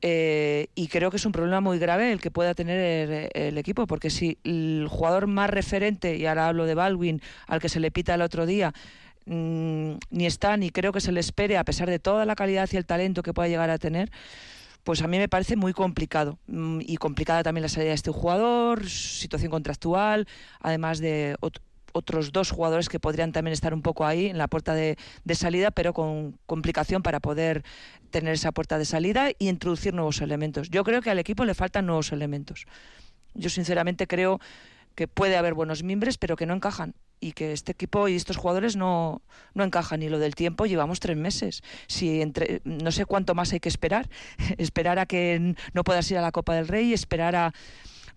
[0.01, 3.87] Eh, y creo que es un problema muy grave el que pueda tener el, equipo,
[3.87, 7.89] porque si el jugador más referente, y ahora hablo de Baldwin, al que se le
[7.89, 8.73] pita el otro día,
[9.25, 12.69] mm, ni está ni creo que se le espere, a pesar de toda la calidad
[12.71, 14.11] y el talento que pueda llegar a tener,
[14.87, 16.39] pues a mí me parece muy complicado.
[16.47, 20.29] Mm, Y complicada también la salida de este jugador, situación contractual,
[20.61, 21.59] además de ot-
[21.91, 25.35] otros dos jugadores que podrían también estar un poco ahí en la puerta de, de
[25.35, 27.65] salida, pero con complicación para poder
[28.11, 30.69] tener esa puerta de salida y introducir nuevos elementos.
[30.69, 32.65] Yo creo que al equipo le faltan nuevos elementos.
[33.33, 34.39] Yo sinceramente creo
[34.97, 38.35] que puede haber buenos miembros, pero que no encajan y que este equipo y estos
[38.35, 39.21] jugadores no,
[39.53, 40.01] no encajan.
[40.01, 41.61] Y lo del tiempo, llevamos tres meses.
[41.87, 44.09] Si entre, no sé cuánto más hay que esperar.
[44.57, 47.53] esperar a que no puedas ir a la Copa del Rey, esperar a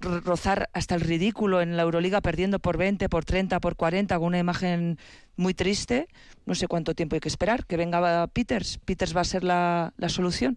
[0.00, 4.16] ro- rozar hasta el ridículo en la Euroliga perdiendo por 20, por 30, por 40
[4.18, 4.98] con una imagen
[5.36, 6.08] muy triste.
[6.46, 7.66] No sé cuánto tiempo hay que esperar.
[7.66, 8.78] Que venga Peters.
[8.86, 10.56] Peters va a ser la, la solución.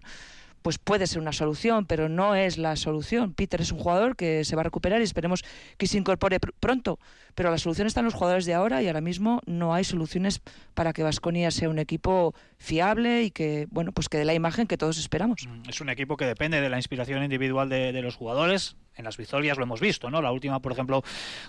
[0.63, 3.33] Pues puede ser una solución, pero no es la solución.
[3.33, 5.43] Peter es un jugador que se va a recuperar y esperemos
[5.77, 6.99] que se incorpore pr- pronto.
[7.35, 10.41] Pero la solución está en los jugadores de ahora y ahora mismo no hay soluciones
[10.73, 14.65] para que Vasconia sea un equipo fiable y que, bueno, pues que dé la imagen
[14.65, 15.45] que todos esperamos.
[15.47, 18.77] Mm, Es un equipo que depende de la inspiración individual de, de los jugadores.
[18.95, 20.21] En las victorias lo hemos visto, ¿no?
[20.21, 21.03] La última, por ejemplo,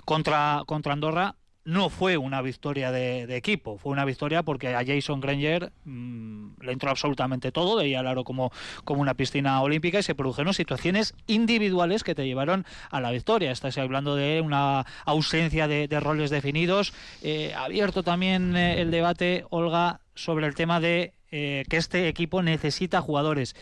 [0.04, 5.20] contra, contra Andorra no fue una victoria de, equipo, fue una victoria porque a Jason
[5.20, 8.52] Granger mm, le entró absolutamente todo, veía el aro como,
[8.84, 13.50] como una piscina olímpica y se produjeron situaciones individuales que te llevaron a la victoria.
[13.50, 16.92] Estás hablando de una ausencia de, de roles definidos.
[17.22, 22.42] Eh, abierto también eh, el debate, Olga, sobre el tema de eh, que este equipo
[22.42, 23.56] necesita jugadores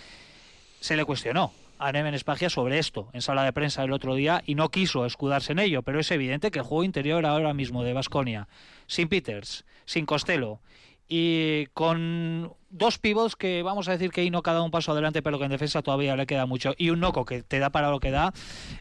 [0.81, 4.43] se le cuestionó a Neven Espagia sobre esto en sala de prensa el otro día
[4.47, 7.83] y no quiso escudarse en ello, pero es evidente que el juego interior ahora mismo
[7.83, 8.49] de Basconia,
[8.87, 10.61] sin Peters, sin Costello
[11.09, 15.39] y con dos pivots que vamos a decir que no cada un paso adelante, pero
[15.39, 18.01] que en defensa todavía le queda mucho, y un Noco que te da para lo
[18.01, 18.33] que da,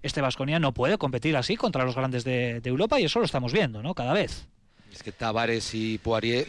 [0.02, 3.26] este Basconia no puede competir así contra los grandes de, de Europa y eso lo
[3.26, 3.96] estamos viendo, ¿no?
[3.96, 4.48] Cada vez.
[4.94, 6.46] Es que Tavares y Poirier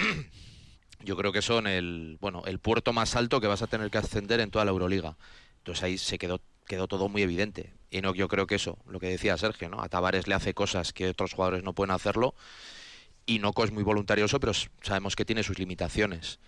[1.05, 3.99] yo creo que son el bueno el puerto más alto que vas a tener que
[3.99, 5.17] ascender en toda la Euroliga.
[5.63, 7.75] Entonces ahí se quedó quedó todo muy evidente.
[7.91, 9.83] Y no, yo creo que eso, lo que decía Sergio, ¿no?
[9.83, 12.35] A Tavares le hace cosas que otros jugadores no pueden hacerlo.
[13.27, 16.41] Y Noco es muy voluntarioso, pero sabemos que tiene sus limitaciones.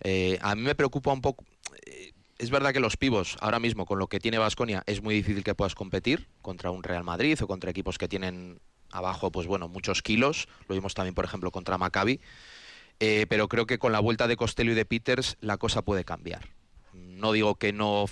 [0.00, 1.44] Eh, a mí me preocupa un poco.
[1.86, 5.14] eh, es verdad que los pivos, ahora mismo, con lo que tiene Vasconia, es muy
[5.14, 9.46] difícil que puedas competir contra un Real Madrid o contra equipos que tienen abajo, pues
[9.46, 10.48] bueno, muchos kilos.
[10.68, 12.20] Lo vimos también, por ejemplo, contra Maccabi.
[13.00, 16.04] Eh, pero creo que con la vuelta de Costello y de Peters la cosa puede
[16.04, 16.48] cambiar.
[16.92, 18.06] No digo que no,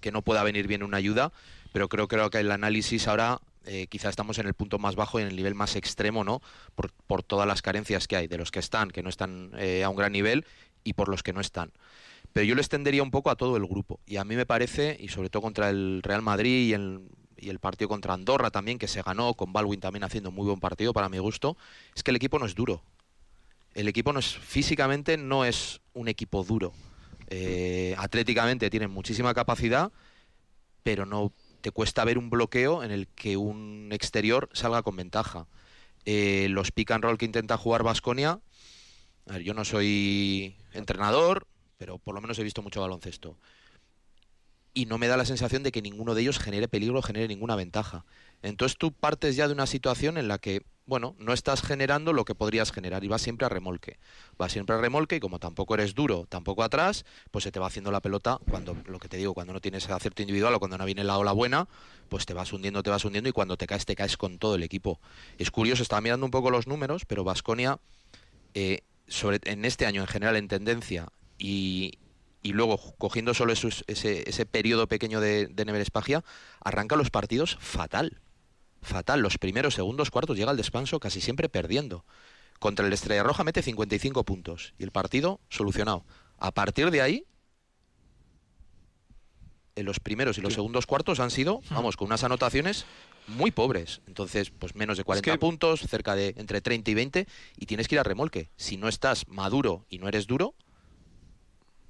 [0.00, 1.32] que no pueda venir bien una ayuda,
[1.72, 5.18] pero creo, creo que el análisis ahora eh, quizá estamos en el punto más bajo
[5.18, 6.40] y en el nivel más extremo, ¿no?
[6.74, 9.84] Por, por todas las carencias que hay, de los que están, que no están eh,
[9.84, 10.44] a un gran nivel,
[10.84, 11.72] y por los que no están.
[12.32, 14.00] Pero yo lo extendería un poco a todo el grupo.
[14.06, 17.00] Y a mí me parece, y sobre todo contra el Real Madrid y el,
[17.36, 20.60] y el partido contra Andorra también, que se ganó, con Baldwin también haciendo muy buen
[20.60, 21.56] partido para mi gusto,
[21.94, 22.82] es que el equipo no es duro.
[23.74, 26.72] El equipo no es físicamente no es un equipo duro.
[27.30, 29.92] Eh, atléticamente tienen muchísima capacidad,
[30.82, 35.46] pero no te cuesta ver un bloqueo en el que un exterior salga con ventaja.
[36.04, 38.40] Eh, los pick and roll que intenta jugar Vasconia,
[39.44, 41.46] yo no soy entrenador,
[41.78, 43.38] pero por lo menos he visto mucho baloncesto.
[44.72, 47.56] Y no me da la sensación de que ninguno de ellos genere peligro, genere ninguna
[47.56, 48.04] ventaja.
[48.42, 52.24] Entonces tú partes ya de una situación en la que, bueno, no estás generando lo
[52.24, 53.98] que podrías generar y vas siempre a remolque.
[54.36, 57.68] Vas siempre a remolque y como tampoco eres duro, tampoco atrás, pues se te va
[57.68, 60.76] haciendo la pelota cuando, lo que te digo, cuando no tienes acierto individual o cuando
[60.76, 61.68] no viene la ola buena,
[62.08, 64.56] pues te vas hundiendo, te vas hundiendo y cuando te caes, te caes con todo
[64.56, 65.00] el equipo.
[65.38, 67.78] Es curioso, estaba mirando un poco los números, pero Vasconia,
[69.06, 71.98] sobre, en este año en general en tendencia y,
[72.42, 75.86] luego cogiendo solo esos- ese, ese periodo pequeño de, de Never
[76.64, 78.20] arranca los partidos fatal.
[78.82, 79.20] Fatal.
[79.20, 82.04] Los primeros, segundos, cuartos, llega al descanso casi siempre perdiendo.
[82.58, 86.04] Contra el Estrella Roja mete 55 puntos y el partido solucionado.
[86.38, 87.24] A partir de ahí,
[89.76, 92.84] en los primeros y los segundos cuartos han sido, vamos, con unas anotaciones
[93.28, 94.00] muy pobres.
[94.06, 97.88] Entonces, pues menos de 40 que- puntos, cerca de entre 30 y 20, y tienes
[97.88, 98.50] que ir a remolque.
[98.56, 100.54] Si no estás maduro y no eres duro,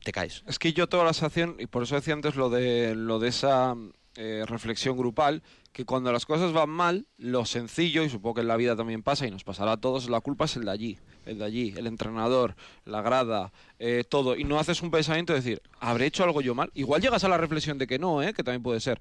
[0.05, 0.45] te caes.
[0.47, 3.29] Es que yo tengo la sensación, y por eso decía antes lo de, lo de
[3.29, 3.75] esa
[4.17, 8.49] eh, reflexión grupal, que cuando las cosas van mal, lo sencillo, y supongo que en
[8.49, 10.99] la vida también pasa, y nos pasará a todos, la culpa es el de allí,
[11.27, 15.39] el de allí, el entrenador, la grada, eh, todo, y no haces un pensamiento de
[15.39, 16.71] decir, ¿habré hecho algo yo mal?
[16.75, 18.33] Igual llegas a la reflexión de que no, ¿eh?
[18.35, 19.01] que también puede ser.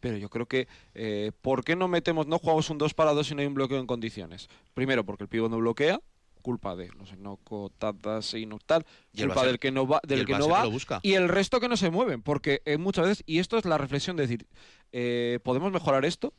[0.00, 3.24] Pero yo creo que, eh, ¿por qué no metemos, no jugamos un 2 para 2
[3.24, 4.48] si no hay un bloqueo en condiciones?
[4.74, 6.00] Primero, porque el pivo no bloquea,
[6.42, 7.38] culpa de, no sé, no
[7.78, 8.84] Tatas y no tal,
[9.16, 11.00] culpa del que no va, y del el que no va, que lo busca.
[11.02, 13.78] y el resto que no se mueven, porque eh, muchas veces, y esto es la
[13.78, 14.46] reflexión de decir,
[14.92, 16.32] eh, ¿podemos mejorar esto?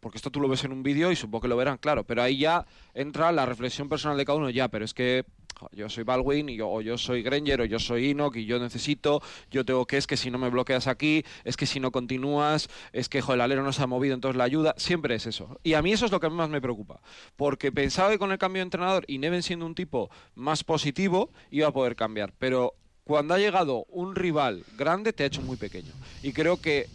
[0.00, 2.22] Porque esto tú lo ves en un vídeo y supongo que lo verán, claro, pero
[2.22, 5.24] ahí ya entra la reflexión personal de cada uno, ya, pero es que
[5.72, 8.58] yo soy Baldwin y yo, o yo soy Granger o yo soy Enoch y yo
[8.58, 11.90] necesito, yo tengo que, es que si no me bloqueas aquí, es que si no
[11.90, 15.26] continúas, es que jo, el alero no se ha movido, entonces la ayuda, siempre es
[15.26, 15.58] eso.
[15.62, 17.00] Y a mí eso es lo que más me preocupa,
[17.36, 21.30] porque pensaba que con el cambio de entrenador y Neven siendo un tipo más positivo
[21.50, 25.56] iba a poder cambiar, pero cuando ha llegado un rival grande te ha hecho muy
[25.56, 25.92] pequeño.
[26.22, 26.86] Y creo que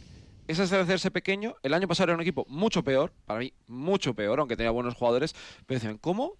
[0.51, 1.55] es hacerse pequeño.
[1.63, 4.95] El año pasado era un equipo mucho peor, para mí mucho peor, aunque tenía buenos
[4.95, 5.35] jugadores.
[5.65, 6.37] Pero decían, ¿cómo?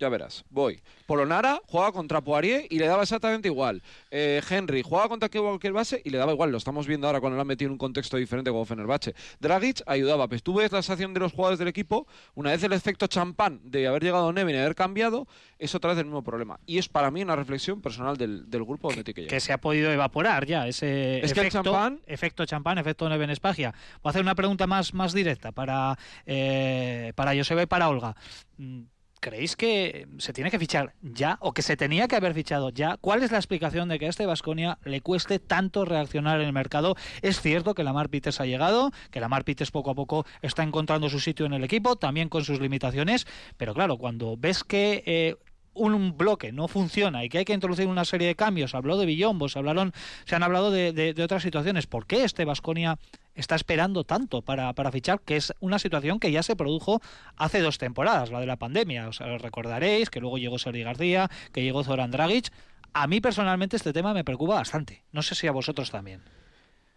[0.00, 0.80] Ya verás, voy.
[1.06, 3.82] Polonara jugaba contra Poirier y le daba exactamente igual.
[4.10, 6.50] Eh, Henry jugaba contra cualquier base y le daba igual.
[6.50, 9.14] Lo estamos viendo ahora cuando lo han metido en un contexto diferente como Fenerbahce.
[9.40, 10.26] Dragic ayudaba.
[10.26, 12.06] Pues tú ves la sensación de los jugadores del equipo.
[12.34, 15.98] Una vez el efecto champán de haber llegado Nevin y haber cambiado, es otra vez
[15.98, 16.58] el mismo problema.
[16.64, 19.58] Y es para mí una reflexión personal del, del grupo donde que que se ha
[19.58, 23.74] podido evaporar ya ese Es que el efecto, champán- efecto champán, efecto Neven Espagia.
[24.02, 28.16] Voy a hacer una pregunta más, más directa para, eh, para Joseba y para Olga.
[29.20, 32.96] ¿Creéis que se tiene que fichar ya o que se tenía que haber fichado ya?
[32.96, 36.52] ¿Cuál es la explicación de que a este Vasconia le cueste tanto reaccionar en el
[36.54, 36.96] mercado?
[37.20, 41.10] Es cierto que Lamar Peters ha llegado, que Lamar Peters poco a poco está encontrando
[41.10, 43.26] su sitio en el equipo, también con sus limitaciones,
[43.58, 45.36] pero claro, cuando ves que eh,
[45.74, 49.04] un bloque no funciona y que hay que introducir una serie de cambios, habló de
[49.06, 49.92] Billombos, hablaron,
[50.24, 51.86] se han hablado de, de- de otras situaciones.
[51.86, 52.98] ¿Por qué este Vasconia
[53.34, 55.20] está esperando tanto para, para fichar?
[55.20, 57.00] Que es una situación que ya se produjo
[57.36, 59.08] hace dos temporadas, la de la pandemia.
[59.08, 62.52] O sea, recordaréis que luego llegó Sergi García, que llegó Zoran Dragic.
[62.92, 65.04] A mí personalmente este tema me preocupa bastante.
[65.12, 66.22] No sé si a vosotros también.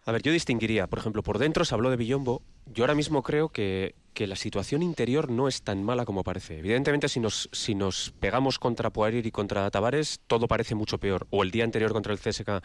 [0.06, 2.42] A ver, yo distinguiría, por ejemplo, por dentro se habló de Villombo.
[2.66, 6.58] Yo ahora mismo creo que, que la situación interior no es tan mala como parece.
[6.58, 11.26] Evidentemente, si nos, si nos pegamos contra Poirier y contra Tavares, todo parece mucho peor.
[11.30, 12.62] O el día anterior contra el CSK,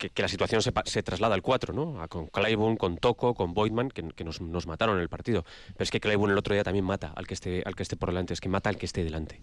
[0.00, 2.02] que, que la situación se, pa- se traslada al 4, ¿no?
[2.02, 5.44] A- con Claiborne, con Toco, con Boydman, que, que nos, nos mataron en el partido.
[5.74, 7.96] Pero es que Claiborne el otro día también mata al que esté, al que esté
[7.96, 9.40] por delante, es que mata al que esté delante.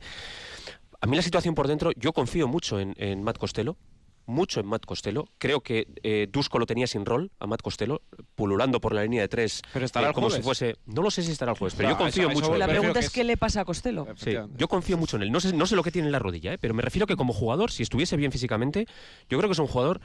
[1.00, 3.78] A mí la situación por dentro, yo confío mucho en, en Matt Costello,
[4.26, 5.26] mucho en Matt Costello.
[5.38, 8.02] Creo que eh, Dusko lo tenía sin rol a Matt Costello,
[8.36, 9.62] pululando por la línea de tres.
[9.72, 10.43] Pero estará el como jueves.
[10.43, 10.76] si fuese.
[10.88, 12.54] No lo sé si estará el jueves, pero No, yo confío eso- eso mucho.
[12.54, 14.06] en La pregunta es es- qué le pasa a Costello.
[14.17, 15.32] Sí, yo confío mucho en él.
[15.32, 16.58] No sé, no sé lo que tiene en la rodilla, ¿eh?
[16.58, 18.86] pero me refiero que como jugador, si estuviese bien físicamente,
[19.30, 20.02] yo creo que es un jugador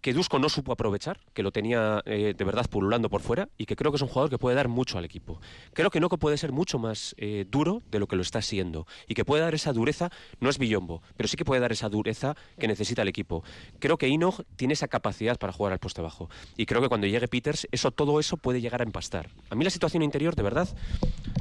[0.00, 3.66] que Dusko no supo aprovechar, que lo tenía eh, de verdad pululando por fuera y
[3.66, 5.40] que creo que es un jugador que puede dar mucho al equipo.
[5.72, 8.40] Creo que no que puede ser mucho más eh, duro de lo que lo está
[8.42, 11.72] siendo y que puede dar esa dureza, no es Billombo, pero sí que puede dar
[11.72, 13.42] esa dureza que necesita el equipo.
[13.80, 17.06] Creo que Inog tiene esa capacidad para jugar al poste bajo y creo que cuando
[17.06, 19.30] llegue Peters, eso todo eso puede llegar a empastar.
[19.50, 20.68] A mí la situación interior, de verdad,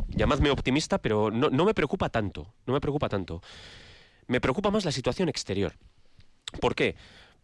[0.10, 3.42] llamadme optimista, pero no, no me preocupa tanto, no me preocupa tanto.
[4.28, 5.74] Me preocupa más la situación exterior.
[6.60, 6.96] ¿Por qué?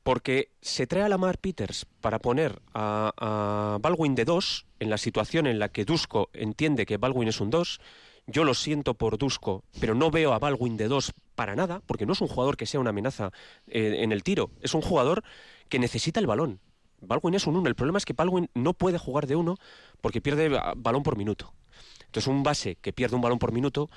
[0.03, 4.97] Porque se trae a Lamar Peters para poner a, a Baldwin de 2 en la
[4.97, 7.79] situación en la que Dusko entiende que Baldwin es un 2.
[8.27, 12.05] Yo lo siento por Dusko, pero no veo a Baldwin de 2 para nada, porque
[12.05, 13.31] no es un jugador que sea una amenaza
[13.67, 14.51] eh, en el tiro.
[14.61, 15.23] Es un jugador
[15.69, 16.59] que necesita el balón.
[17.01, 17.67] Baldwin es un 1.
[17.67, 19.57] El problema es que Baldwin no puede jugar de 1
[20.01, 21.53] porque pierde ah, balón por minuto.
[22.05, 23.89] Entonces un base que pierde un balón por minuto,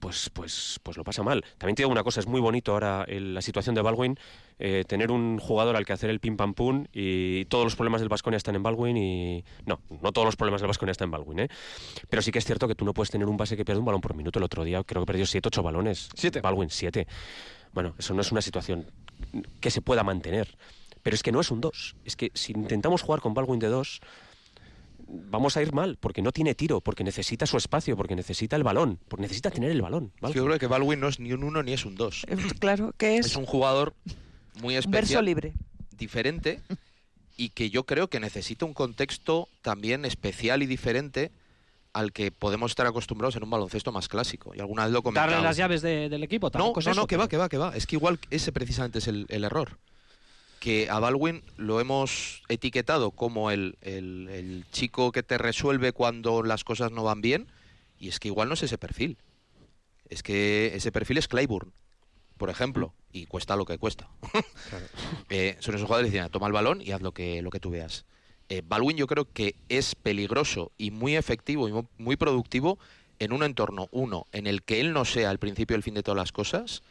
[0.00, 1.44] pues, pues, pues lo pasa mal.
[1.58, 4.18] También te digo una cosa, es muy bonito ahora el- la situación de Baldwin,
[4.58, 8.00] eh, tener un jugador al que hacer el pim pam pum y todos los problemas
[8.00, 9.44] del Vasconia están en Baldwin y...
[9.66, 11.48] No, no todos los problemas del Vasconia están en Baldwin, ¿eh?
[12.08, 13.84] Pero sí que es cierto que tú no puedes tener un base que pierde un
[13.86, 14.38] balón por minuto.
[14.38, 16.08] El otro día creo que perdió 7, 8 balones.
[16.14, 16.40] Siete.
[16.40, 17.06] Baldwin, 7.
[17.72, 18.90] Bueno, eso no es una situación
[19.60, 20.56] que se pueda mantener.
[21.02, 21.96] Pero es que no es un 2.
[22.04, 24.00] Es que si intentamos jugar con Baldwin de 2,
[25.12, 28.62] vamos a ir mal, porque no tiene tiro, porque necesita su espacio, porque necesita el
[28.62, 30.12] balón, porque necesita tener el balón.
[30.34, 32.24] Yo creo que Baldwin no es ni un 1 ni es un 2.
[32.28, 33.94] Eh, Claro, que es, Es un jugador
[34.62, 35.24] muy un verso especial.
[35.24, 35.52] libre.
[35.96, 36.60] diferente
[37.36, 41.30] y que yo creo que necesita un contexto también especial y diferente
[41.92, 44.52] al que podemos estar acostumbrados en un baloncesto más clásico.
[44.54, 45.32] Y alguna vez lo comentaba.
[45.32, 47.58] Darle las llaves de- del equipo, No, no, eso, no, que va, que va, que
[47.58, 47.74] va.
[47.76, 49.78] Es que igual ese precisamente es el, el error.
[50.60, 56.42] Que a Baldwin lo hemos etiquetado como el, el- el chico que te resuelve cuando
[56.44, 57.48] las cosas no van bien,
[57.98, 59.16] y es que igual no es ese perfil.
[60.08, 61.72] Es que ese perfil es Clayburn,
[62.36, 64.08] por ejemplo, y cuesta lo que cuesta.
[65.30, 67.60] Eh, son esos jugadores que dicen, toma el balón y haz lo que, lo que
[67.60, 68.04] tú veas.
[68.48, 72.78] Eh, Baldwin yo creo que es peligroso y muy efectivo y mu- muy productivo
[73.20, 75.94] en un entorno, uno, en el que él no sea el principio y el fin
[75.94, 76.82] de todas las cosas,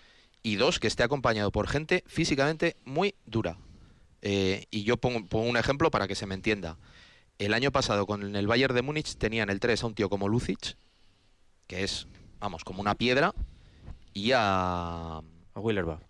[0.43, 3.58] y dos, que esté acompañado por gente físicamente muy dura.
[4.21, 6.78] Eh, y yo pongo, pongo un ejemplo para que se me entienda.
[7.38, 10.28] El año pasado con el Bayern de Múnich tenían el 3 a un tío como
[10.28, 10.75] Lucic,
[11.67, 12.08] que es,
[12.39, 13.34] vamos, como una piedra,
[14.13, 15.21] y a...
[15.54, 16.02] A Wheelerback.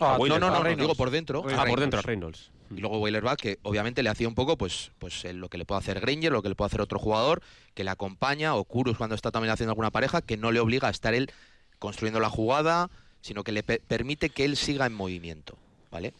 [0.00, 0.82] Ah, A Wheeler, no, no, no, no, Reynolds.
[0.82, 1.44] digo por dentro.
[1.50, 2.50] Ah, a por dentro a Reynolds.
[2.70, 5.64] Y luego Weilerbach, que obviamente le hacía un poco, pues, pues eh, lo que le
[5.64, 7.42] puede hacer Granger, lo que le puede hacer otro jugador,
[7.74, 10.88] que le acompaña, o Kurus cuando está también haciendo alguna pareja, que no le obliga
[10.88, 11.32] a estar él
[11.78, 15.56] construyendo la jugada, sino que le pe- permite que él siga en movimiento,
[15.90, 16.12] ¿vale?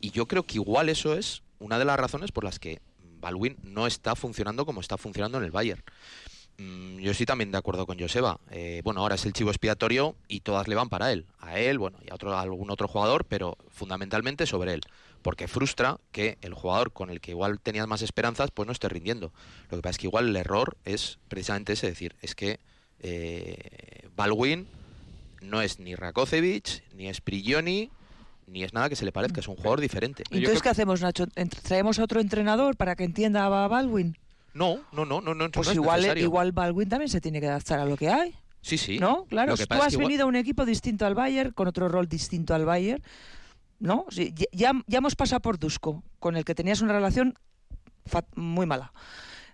[0.00, 2.80] Y yo creo que igual eso es una de las razones por las que
[3.20, 5.82] Baldwin no está funcionando como está funcionando en el Bayern.
[6.58, 8.40] Mm, yo estoy también de acuerdo con Joseba.
[8.50, 11.26] Eh, bueno, ahora es el chivo expiatorio y todas le van para él.
[11.38, 14.80] A él, bueno, y a, otro, a algún otro jugador, pero fundamentalmente sobre él.
[15.22, 18.88] Porque frustra que el jugador con el que igual tenías más esperanzas, pues no esté
[18.88, 19.32] rindiendo.
[19.70, 22.60] Lo que pasa es que igual el error es precisamente ese, decir, es que
[23.00, 24.68] eh, Baldwin
[25.46, 27.90] no es ni Rakocevic, ni es Prigioni,
[28.46, 30.22] ni es nada que se le parezca, es un jugador diferente.
[30.30, 31.26] ¿Y Entonces, ¿qué hacemos, Nacho?
[31.62, 34.16] ¿Traemos a otro entrenador para que entienda a Baldwin?
[34.54, 37.78] No, no, no, no, no, Pues no igual, igual Baldwin también se tiene que adaptar
[37.80, 38.34] a lo que hay.
[38.62, 38.98] Sí, sí.
[38.98, 39.24] ¿No?
[39.26, 42.54] Claro, tú has igual- venido a un equipo distinto al Bayern, con otro rol distinto
[42.54, 43.02] al Bayern,
[43.78, 44.06] ¿no?
[44.10, 47.34] Sí, ya- ya, hemos pasado por Dusko, con el que tenías una relación
[48.06, 48.92] fa- muy mala.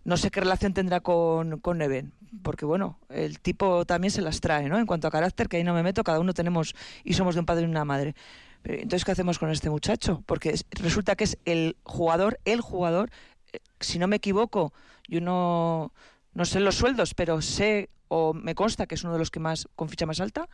[0.04, 2.12] No sé qué relación tendrá con, con Neven,
[2.42, 4.78] porque bueno, el tipo también se las trae, ¿no?
[4.78, 7.40] En cuanto a carácter, que ahí no me meto, cada uno tenemos y somos de
[7.40, 8.14] un padre y una madre.
[8.62, 10.22] Pero, entonces, ¿qué hacemos con este muchacho?
[10.26, 13.10] Porque es- resulta que es el jugador, el jugador,
[13.52, 14.72] eh, si no me equivoco,
[15.08, 15.92] yo no,
[16.34, 19.40] no sé los sueldos, pero sé o me consta que es uno de los que
[19.40, 20.48] más con ficha más alta.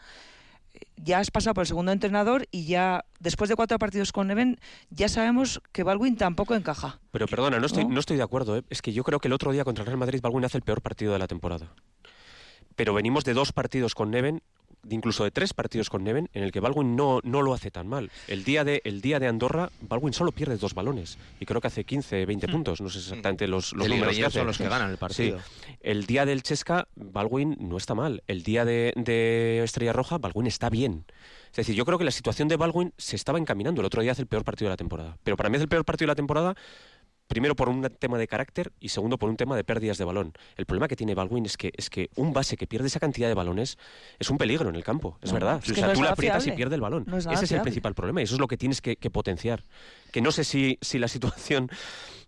[0.97, 4.59] Ya has pasado por el segundo entrenador y ya después de cuatro partidos con Neven
[4.91, 7.01] ya sabemos que Baldwin tampoco encaja.
[7.11, 7.95] Pero perdona, no estoy, ¿No?
[7.95, 8.57] no estoy de acuerdo.
[8.57, 8.63] ¿eh?
[8.71, 10.63] Es que yo creo que el otro día contra el Real Madrid Baldwin hace el
[10.63, 11.73] peor partido de la temporada.
[12.77, 14.43] Pero venimos de dos partidos con Neven,
[14.91, 17.89] incluso de tres partidos con Neven, en el que Baldwin no, no lo hace tan
[17.89, 18.11] mal.
[18.27, 21.19] El día, de, el día de Andorra, Baldwin solo pierde dos balones.
[21.41, 22.81] Y creo que hace 15, 20 puntos.
[22.81, 24.39] No sé exactamente los, los El números que hace.
[24.39, 25.39] son los que ganan el partido.
[25.39, 25.73] Sí.
[25.81, 28.23] El día del Chesca, Baldwin no está mal.
[28.27, 31.05] El día de, de Estrella Roja, Baldwin está bien.
[31.51, 33.81] Es decir, yo creo que la situación de Baldwin se estaba encaminando.
[33.81, 35.17] El otro día hace el peor partido de la temporada.
[35.25, 36.55] Pero para mí es el peor partido de la temporada
[37.29, 40.33] Primero por un tema de carácter y segundo por un tema de pérdidas de balón.
[40.57, 43.29] El problema que tiene Baldwin es que, es que un base que pierde esa cantidad
[43.29, 43.77] de balones
[44.19, 45.61] es un peligro en el campo, es No, verdad.
[45.63, 47.05] es o sea, no tú la aprietas y pierde el balón.
[47.07, 48.97] No es nada Ese es el principal problema y eso es lo que tienes que,
[48.97, 49.63] que potenciar.
[50.11, 51.71] Que no sé si, si la situación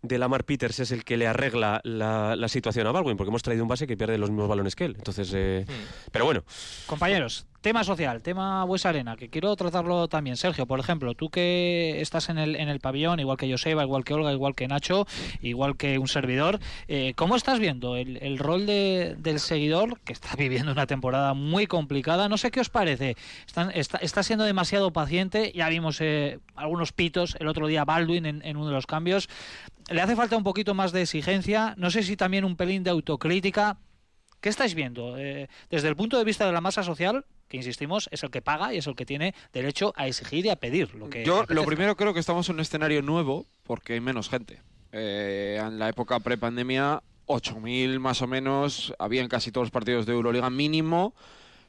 [0.03, 3.43] de Lamar Peters es el que le arregla la, la situación a Baldwin, porque hemos
[3.43, 4.95] traído un base que pierde los mismos balones que él.
[4.97, 5.65] Entonces, eh,
[6.13, 6.43] pero bueno,
[6.87, 10.37] Compañeros, tema social, tema Buesa Arena, que quiero tratarlo también.
[10.39, 14.03] Sergio, por ejemplo, tú que estás en el, en el pabellón, igual que Joseba, igual
[14.03, 15.07] que Olga, igual que Nacho,
[15.43, 20.13] igual que un servidor, eh, ¿cómo estás viendo el, el rol de- del seguidor que
[20.15, 22.29] está viviendo una temporada muy complicada?
[22.31, 23.17] No sé qué os parece.
[23.47, 25.53] Están- está, está siendo demasiado paciente.
[25.55, 29.29] Ya vimos eh, algunos pitos el otro día Baldwin en, en uno de los cambios.
[29.91, 31.75] Le hace falta un poquito más de exigencia.
[31.77, 33.77] No sé si también un pelín de autocrítica.
[34.41, 35.19] ¿Qué estáis viendo?
[35.19, 38.41] Eh, desde el punto de vista de la masa social, que insistimos, es el que
[38.41, 41.25] paga y es el que tiene derecho a exigir y a pedir lo que.
[41.25, 44.61] Yo lo primero creo que estamos en un escenario nuevo porque hay menos gente.
[44.93, 50.07] Eh, en la época prepandemia, 8.000 más o menos, había en casi todos los partidos
[50.07, 51.15] de Euroliga mínimo,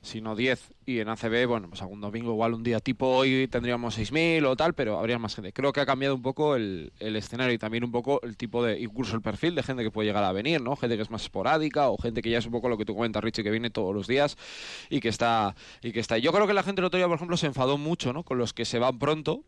[0.01, 0.73] sino 10.
[0.85, 4.55] Y en ACB, bueno, pues algún domingo igual un día tipo hoy tendríamos 6.000 o
[4.55, 5.53] tal, pero habría más gente.
[5.53, 8.63] Creo que ha cambiado un poco el, el escenario y también un poco el tipo
[8.63, 10.75] de, incluso el perfil de gente que puede llegar a venir, ¿no?
[10.75, 12.95] Gente que es más esporádica o gente que ya es un poco lo que tú
[12.95, 14.37] comentas, Richie, que viene todos los días
[14.89, 16.17] y que está y que está.
[16.17, 18.23] Yo creo que la gente el otro día, por ejemplo, se enfadó mucho, ¿no?
[18.23, 19.43] Con los que se van pronto,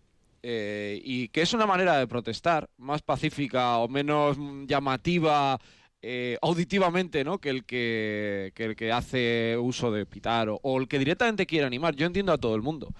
[0.45, 4.37] eh, y que es una manera de protestar más pacífica o menos
[4.67, 5.57] llamativa
[6.03, 7.39] eh, auditivamente ¿no?
[7.39, 11.65] que, el que, que el que hace uso de pitar o, el que directamente quiere
[11.65, 11.95] animar.
[11.95, 12.93] Yo entiendo a todo el mundo.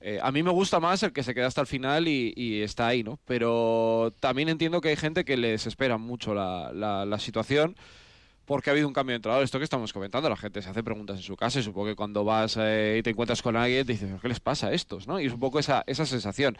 [0.00, 2.88] Eh, a mí me gusta más el que se queda hasta el final y, está
[2.88, 3.18] ahí, ¿no?
[3.24, 7.76] Pero también entiendo que hay gente que les espera mucho la, la- situación
[8.44, 9.44] porque ha habido un cambio de entrenador.
[9.44, 11.96] Esto que estamos comentando, la gente se hace preguntas en su casa y supongo que
[11.96, 14.72] cuando vas eh, y te encuentras con alguien te dices, "¿Pero ¿qué les pasa a
[14.72, 15.06] estos?
[15.08, 15.20] ¿no?
[15.20, 16.56] Y es un poco esa, esa sensación.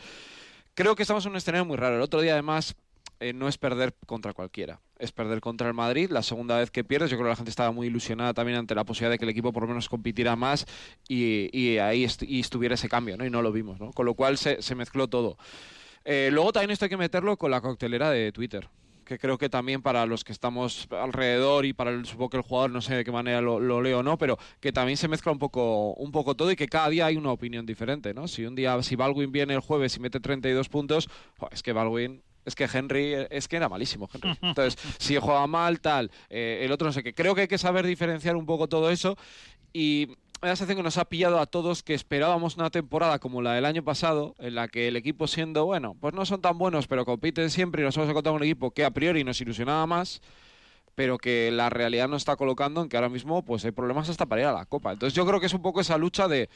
[0.75, 1.97] creo que estamos en un escenario muy raro.
[1.97, 2.75] El otro día, además,
[3.23, 6.11] eh, no es perder contra cualquiera, es perder contra el Madrid.
[6.11, 8.75] La segunda vez que pierdes, yo creo que la gente estaba muy ilusionada también ante
[8.75, 10.67] la posibilidad de que el equipo por lo menos compitiera más
[11.09, 13.25] y, ahí estuviera ese cambio, ¿no?
[13.25, 13.93] Y no lo vimos, ¿no?
[13.93, 15.39] Con lo cual se, mezcló todo.
[16.05, 18.69] Eh, luego también esto hay que meterlo con la coctelera de Twitter
[19.05, 22.43] que creo que también para los que estamos alrededor y para el, supongo que el
[22.43, 25.33] jugador no sé de qué manera lo, leo o no, pero que también se mezcla
[25.33, 28.29] un poco, un poco todo y que cada día hay una opinión diferente, ¿no?
[28.29, 31.09] Si un día, si Baldwin viene el jueves y mete 32 puntos,
[31.51, 34.37] es que Baldwin es que Henry es que era malísimo Henry.
[34.43, 37.15] Entonces, si juega mal, tal, eh, el otro no sé qué.
[37.15, 39.17] Creo que hay que saber diferenciar un poco todo eso
[39.73, 40.09] y
[40.43, 43.65] la sensación que nos ha pillado a todos que esperábamos una temporada como la del
[43.65, 47.05] año pasado, en la que el equipo siendo, bueno, pues no son tan buenos, pero
[47.05, 50.21] compiten siempre y nos hemos encontrado un equipo que a priori nos ilusionaba más,
[50.97, 54.27] pero que la realidad nos está colocando en que ahora mismo pues hay problemas hasta
[54.27, 54.93] para ir a la Copa.
[54.93, 56.51] Entonces yo creo que es un poco esa lucha de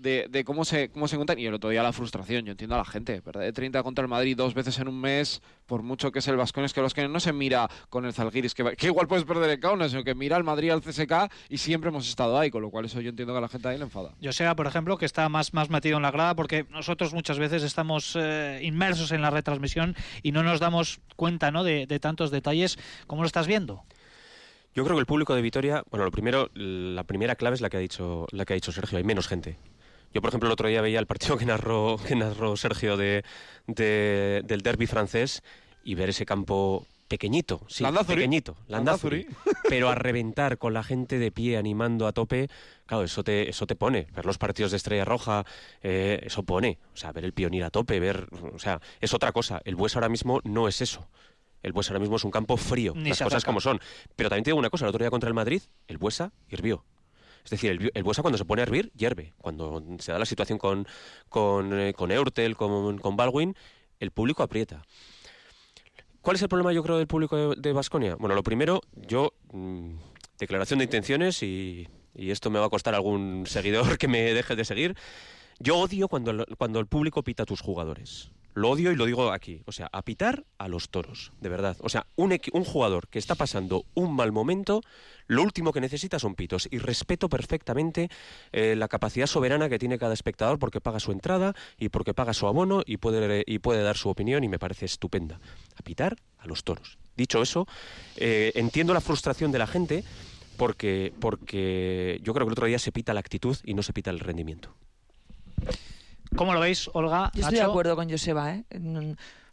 [0.00, 1.38] de, cómo se cómo se encuentran.
[1.38, 3.42] Y el otro día la frustración, yo entiendo a la gente, ¿verdad?
[3.42, 6.36] De 30 contra el Madrid dos veces en un mes, por mucho que es el
[6.36, 9.24] Vascones, es que los que no se mira con el Zalgiris, que, que igual puedes
[9.24, 12.50] perder el Kaunas, sino que mira al Madrid al CSK y siempre hemos estado ahí,
[12.50, 14.14] con lo cual eso yo entiendo que a la gente ahí le enfada.
[14.20, 17.38] Yo sea, por ejemplo, que está más, más metido en la grada, porque nosotros muchas
[17.38, 21.64] veces estamos eh, inmersos en la retransmisión y no nos damos cuenta ¿no?
[21.64, 22.78] de, de tantos detalles.
[23.06, 23.84] ¿Cómo lo estás viendo?
[24.72, 27.68] Yo creo que el público de Vitoria, bueno, lo primero, la primera clave es la
[27.68, 29.56] que ha dicho, la que ha dicho Sergio, hay menos gente.
[30.12, 33.24] Yo, por ejemplo, el otro día veía el partido que narró, que narró Sergio de,
[33.66, 35.42] del derby francés
[35.84, 39.26] y ver ese campo pequeñito, sí, pequeñito, Landazuri,
[39.68, 42.48] pero a reventar con la gente de pie animando a tope,
[42.86, 45.44] claro, eso te, eso te pone, ver los partidos de Estrella Roja,
[45.82, 49.32] eh, eso pone, o sea, ver el Pionir a tope, ver, o sea, es otra
[49.32, 51.08] cosa, el Bues ahora mismo no es eso.
[51.62, 53.80] El Buesa ahora mismo es un campo frío, las cosas como son.
[54.16, 56.84] Pero también te digo una cosa, el otro día contra el Madrid, el Buesa hirvió.
[57.44, 59.32] Es decir, el, el Buesa cuando se pone a hervir, hierve.
[59.38, 60.86] Cuando se da la situación con,
[61.28, 63.54] con, eh, con Eurtel, con, con Baldwin,
[63.98, 64.82] el público aprieta.
[66.22, 68.14] ¿Cuál es el problema, yo creo, del público de Vasconia?
[68.16, 69.94] Bueno, lo primero, yo, mm,
[70.38, 74.54] declaración de intenciones, y, y, esto me va a costar algún seguidor que me deje
[74.54, 74.96] de seguir.
[75.58, 78.30] Yo odio cuando, cuando el público pita a tus jugadores.
[78.54, 79.62] Lo odio y lo digo aquí.
[79.66, 81.76] O sea, a pitar a los toros, de verdad.
[81.80, 82.30] O sea, un,
[82.64, 84.82] jugador que está pasando un mal momento,
[85.26, 86.68] lo último que necesita son pitos.
[86.70, 88.10] Y respeto perfectamente
[88.52, 92.34] eh, la capacidad soberana que tiene cada espectador porque paga su entrada y porque paga
[92.34, 95.40] su abono y puede, y puede dar su opinión y me parece estupenda.
[95.76, 96.98] A pitar a los toros.
[97.16, 97.66] Dicho eso,
[98.16, 100.04] eh, entiendo la frustración de la gente
[100.56, 103.92] porque, porque yo creo que el otro día se pita la actitud y no se
[103.92, 104.74] pita el rendimiento.
[106.36, 107.30] ¿Cómo lo veis, Olga?
[107.34, 108.54] Yo estoy de acuerdo con Joseba.
[108.54, 108.64] ¿eh?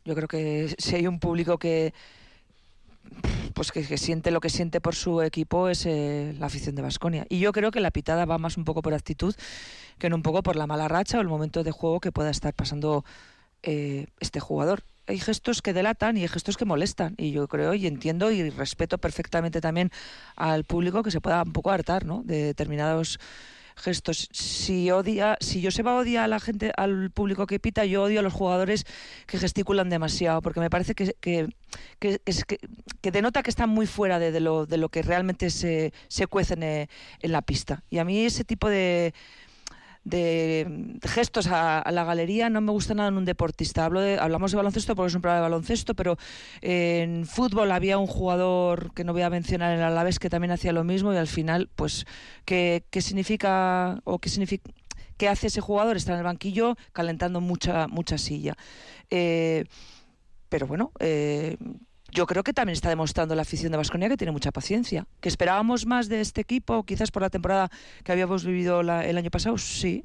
[0.06, 1.94] Yo creo que si hay un público que
[3.54, 7.26] pues que, siente lo que siente por su equipo es eh, la afición de Basconia.
[7.28, 9.36] Y yo creo que la pitada va más un poco por actitud
[9.98, 12.30] que no un poco por la mala racha o el momento de juego que pueda
[12.30, 13.04] estar pasando
[13.64, 14.84] eh, este jugador.
[15.08, 17.16] Hay gestos que delatan y hay gestos que molestan.
[17.18, 19.92] Y yo creo y entiendo y respeto perfectamente también
[20.36, 22.22] al público que se pueda un poco hartar ¿no?
[22.24, 23.20] de determinados
[23.78, 24.28] gestos.
[24.32, 28.24] Si odia, si Joseba odia a la gente, al público que pita, yo odio a
[28.24, 28.86] los jugadores
[29.26, 31.48] que gesticulan demasiado, porque me parece que, que,
[32.00, 32.20] que,
[33.02, 36.64] que denota que están muy fuera de, lo, de lo que realmente se, se cuecen
[36.64, 36.88] en
[37.22, 37.84] la pista.
[37.90, 39.14] Y a mí ese tipo de
[40.08, 43.84] de gestos a, la galería no me gusta nada en un deportista.
[43.84, 46.18] Hablo de, hablamos de baloncesto porque es un programa de baloncesto, pero
[46.62, 50.72] en fútbol había un jugador que no voy a mencionar en Alavés que también hacía
[50.72, 52.06] lo mismo y al final, pues,
[52.46, 54.72] ¿qué, qué significa o qué significa
[55.18, 55.98] qué hace ese jugador?
[55.98, 58.56] Está en el banquillo calentando mucha mucha silla.
[59.10, 59.66] Eh,
[60.50, 61.58] pero bueno, eh,
[62.18, 65.06] yo creo que también está demostrando la afición de Vasconia que tiene mucha paciencia.
[65.22, 67.70] ¿Que esperábamos más de este equipo, quizás por la temporada
[68.04, 69.56] que habíamos vivido el año pasado?
[69.60, 70.04] Sí.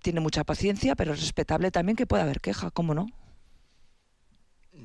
[0.00, 3.08] Tiene mucha paciencia, pero es respetable también que pueda haber queja, ¿cómo no?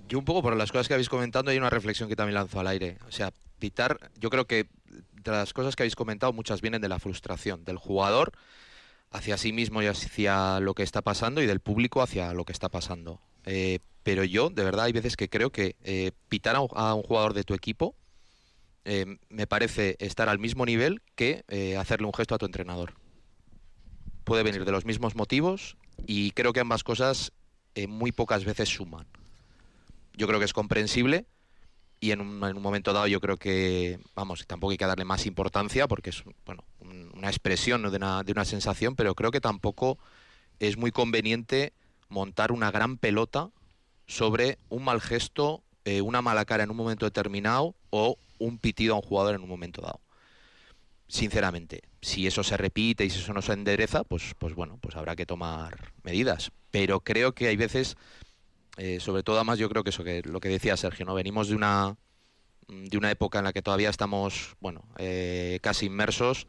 [0.09, 2.59] Yo un poco por las cosas que habéis comentado hay una reflexión que también lanzo
[2.59, 2.97] al aire.
[3.07, 4.67] O sea, pitar, yo creo que
[5.23, 8.33] de las cosas que habéis comentado muchas vienen de la frustración del jugador
[9.11, 12.51] hacia sí mismo y hacia lo que está pasando y del público hacia lo que
[12.51, 13.21] está pasando.
[13.45, 17.33] Eh, pero yo, de verdad, hay veces que creo que eh, pitar a un, jugador
[17.33, 17.93] de tu equipo
[18.85, 22.93] eh, me parece estar al mismo nivel que eh, hacerle un gesto a tu entrenador.
[24.23, 27.33] Puede venir de los mismos motivos y creo que ambas cosas
[27.89, 29.05] muy pocas veces suman.
[30.13, 31.25] Yo creo que es comprensible
[31.99, 35.85] y en un, momento dado yo creo que, vamos, tampoco hay que darle más importancia
[35.89, 36.63] porque es bueno,
[37.13, 39.99] una expresión una, de una sensación, pero creo que tampoco
[40.59, 41.73] es muy conveniente
[42.07, 43.51] montar una gran pelota
[44.07, 48.93] sobre un mal gesto, eh, una mala cara en un momento determinado o un pitido
[48.93, 49.99] a un jugador en un momento dado.
[51.07, 54.95] Sinceramente, si eso se repite y si eso no se endereza, pues, pues bueno, pues
[54.95, 56.51] habrá que tomar medidas.
[56.71, 57.95] pero creo que hay veces,
[58.77, 61.15] eh, sobre todo además yo creo que eso que lo que decía Sergio, ¿no?
[61.15, 61.97] Venimos de una
[62.67, 66.47] de una época en la que todavía estamos, bueno, eh, casi inmersos,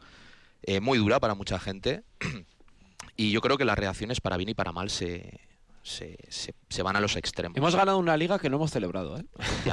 [0.82, 2.02] muy dura para mucha gente,
[3.16, 5.47] y yo creo que las reacciones para bien y para mal se,
[5.88, 7.56] se, se, se van a los extremos.
[7.56, 9.24] Hemos ganado una liga que no hemos celebrado, ¿eh?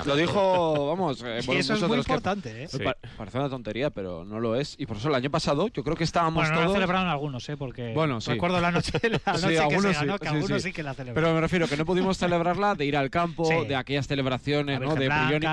[0.06, 2.68] Lo dijo, vamos, eh, Y bueno, eso es muy los que- importante, ¿eh?
[2.68, 2.80] Sí.
[2.80, 4.76] Pa- Parece una tontería, pero no lo es.
[4.78, 6.76] Y por eso el año pasado yo creo que estábamos Bueno, no la todos...
[6.78, 7.58] celebraron algunos, ¿eh?
[7.58, 8.32] Porque Bueno, sí.
[8.32, 10.68] recuerdo la noche, la Sí, noche que algunos se ganó, sí, que sí, algunos sí.
[10.70, 11.24] sí que la celebraron.
[11.24, 13.68] Pero me refiero que no pudimos celebrarla de ir al campo, Sí.
[13.68, 14.96] de aquellas celebraciones, La ¿no?
[14.96, 15.10] De.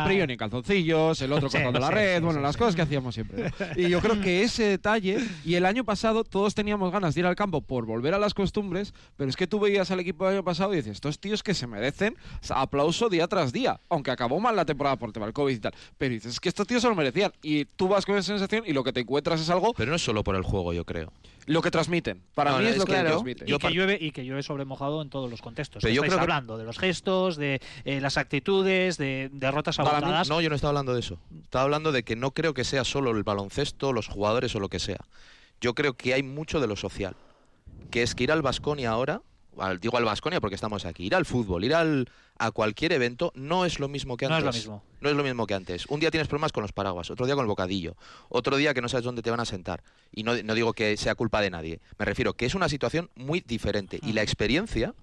[0.06, 2.58] Prioni en calzoncillos, el otro Sí, cortando la sí, red, sí, bueno, sí, las sí.
[2.58, 3.44] cosas que hacíamos siempre.
[3.44, 3.50] ¿no?
[3.76, 7.26] Y yo creo que ese detalle, y el año pasado todos teníamos ganas de ir
[7.26, 10.34] al campo por volver a las costumbres, pero es que tú veías al equipo del
[10.36, 12.16] año pasado y dices, estos tíos que se merecen
[12.50, 15.74] aplauso día tras día, aunque acabó mal la temporada por tema del COVID y tal.
[15.98, 17.32] Pero dices, es que estos tíos se lo merecían.
[17.42, 19.96] Y tú vas con esa sensación y lo que te encuentras es algo, Pero no
[19.96, 21.12] es solo por el juego, yo creo.
[21.46, 22.22] lo que transmiten.
[22.34, 23.08] Para No, mí es, es lo que claro.
[23.10, 23.48] transmiten.
[23.48, 25.82] y, yo que par- llueve, y que llueve sobre mojado en todos los contextos.
[25.82, 29.78] Pero yo Estáis creo que- hablando de los gestos, de eh, las actitudes, de derrotas
[29.80, 30.28] agotadas.
[30.28, 31.18] No, yo no estaba hablando de eso.
[31.42, 34.68] Estaba hablando de que no creo que sea solo el baloncesto, los jugadores o lo
[34.68, 34.98] que sea.
[35.60, 37.16] Yo creo que hay mucho de lo social.
[37.90, 39.20] Que es que ir al Basconia ahora,
[39.80, 43.64] digo al Basconia porque estamos aquí, ir al fútbol, ir al, a cualquier evento no
[43.64, 44.56] es lo mismo que No antes.
[44.56, 44.84] es lo mismo.
[45.00, 45.86] No es lo mismo que antes.
[45.86, 47.96] Un día tienes problemas con los paraguas, otro día con el bocadillo,
[48.28, 49.82] otro día que no sabes dónde te van a sentar.
[50.12, 51.80] Y no, no digo que sea culpa de nadie.
[51.98, 54.94] Me refiero que es una situación muy diferente y la experiencia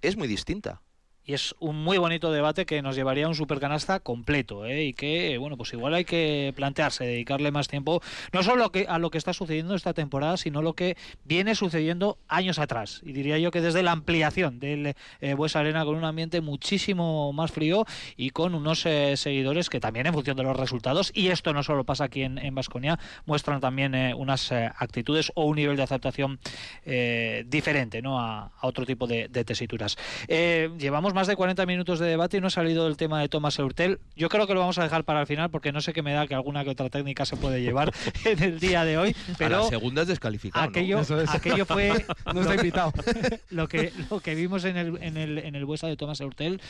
[0.00, 0.80] es muy distinta.
[1.24, 4.84] Y es un muy bonito debate que nos llevaría a un supercanasta completo, ¿eh?
[4.84, 8.02] y que, bueno, pues igual hay que plantearse, dedicarle más tiempo,
[8.32, 12.18] no solo que, a lo que está sucediendo esta temporada, sino lo que viene sucediendo
[12.28, 13.00] años atrás.
[13.04, 17.52] Y diría yo que desde la ampliación del eh, Arena con un ambiente muchísimo más
[17.52, 17.84] frío
[18.16, 21.62] y con unos eh, seguidores que también en función de los resultados, y esto no
[21.62, 25.82] solo pasa aquí en Vasconia, muestran también eh, unas eh, actitudes o un nivel de
[25.82, 26.38] aceptación
[26.84, 28.18] eh, diferente ¿no?
[28.18, 29.96] a, otro tipo de, de tesituras.
[30.28, 30.70] Eh,
[31.12, 33.58] llevamos más de 40 minutos de debate y no ha salido el tema de Thomas
[33.58, 34.00] Eurtel.
[34.16, 36.12] Yo creo que lo vamos a dejar para el final porque no sé qué me
[36.12, 37.92] da que alguna que otra técnica se puede llevar
[38.24, 40.64] en el día de hoy, a la pero segunda es descalificado.
[40.64, 41.10] aquello, es.
[41.34, 42.04] aquello fue
[42.34, 42.92] No está invitado.
[43.50, 46.60] lo que lo que vimos en el en el en el Buesa de Thomas Eurtel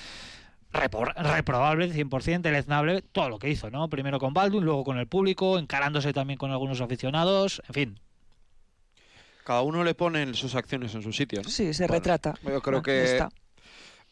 [0.72, 5.06] repor- reprobable 100% deleznable todo lo que hizo no primero con Baldwin luego con el
[5.06, 8.00] público encarándose también con algunos aficionados en fin
[9.44, 11.48] Cada uno le pone sus acciones en su sitio, ¿no?
[11.50, 12.34] Sí, se Bueno, retrata.
[12.44, 13.26] Yo creo Ah, que.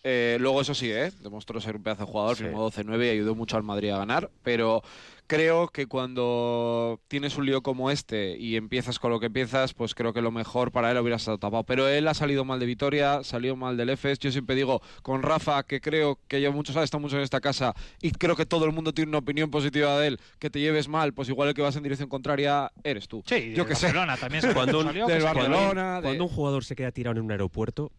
[0.03, 1.13] Eh, luego, eso sí, ¿eh?
[1.23, 2.45] demostró ser un pedazo de jugador, Sí.
[2.45, 4.31] firmó 12-9 y ayudó mucho al Madrid a ganar.
[4.43, 4.83] Pero
[5.27, 9.95] creo que cuando tienes un lío como este y empiezas con lo que empiezas, pues
[9.95, 11.65] creo que lo mejor para él hubiera estado tapado.
[11.65, 14.19] Pero él ha salido mal de Vitoria, salió mal del EFES.
[14.21, 17.41] Yo siempre digo, con Rafa, que creo que lleva muchos años, está mucho en esta
[17.41, 20.61] casa y creo que todo el mundo tiene una opinión positiva de él, que te
[20.61, 23.23] lleves mal, pues igual el que vas en dirección contraria eres tú.
[23.27, 23.87] sí yo que sé.
[23.87, 26.75] Barcelona también se Cuando un- salió, del que se Barcelona, de- Cuando un jugador se
[26.75, 27.93] queda tirado en un aeropuerto,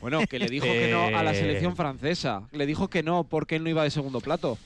[0.00, 1.34] Bueno, que le dijo que no a la Eh.
[1.34, 2.42] selección francesa.
[2.52, 4.56] Le dijo que no porque él no iba de segundo plato.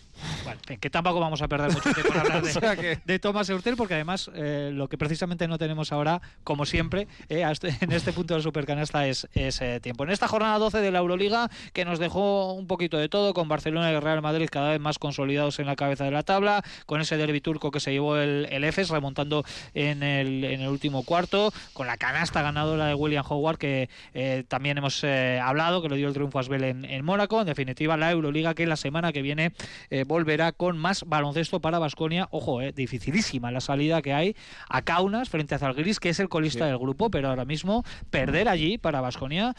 [0.45, 2.76] Bueno, en fin, que tampoco vamos a perder mucho tiempo en hablar de, O sea
[2.76, 7.07] que- de Thomas Eurtel, porque además eh, lo que precisamente no tenemos ahora, como siempre,
[7.28, 10.05] eh, este- en este punto del Supercanasta es, es eh, tiempo.
[10.05, 13.49] En esta jornada 12 de la Euroliga, que nos dejó un poquito de todo, con
[13.49, 17.01] Barcelona y Real Madrid cada vez más consolidados en la cabeza de la tabla, con
[17.01, 21.03] ese derbi turco que se llevó el, el EFES, remontando en el, en el último
[21.05, 25.88] cuarto, con la canasta ganadora de William Howard, que eh, también hemos eh, hablado, que
[25.88, 27.40] le dio el triunfo a Asbel en, en Mónaco.
[27.40, 29.53] En definitiva, la Euroliga, que la semana que viene
[29.90, 30.05] eh,
[30.35, 32.26] volverá con más baloncesto para Basconia.
[32.32, 34.35] Ojo, eh, dificilísima la salida que hay
[34.68, 36.70] a Kaunas frente a Zalgiris, que es el colista Sí.
[36.70, 39.55] del grupo, pero ahora mismo perder allí para Basconia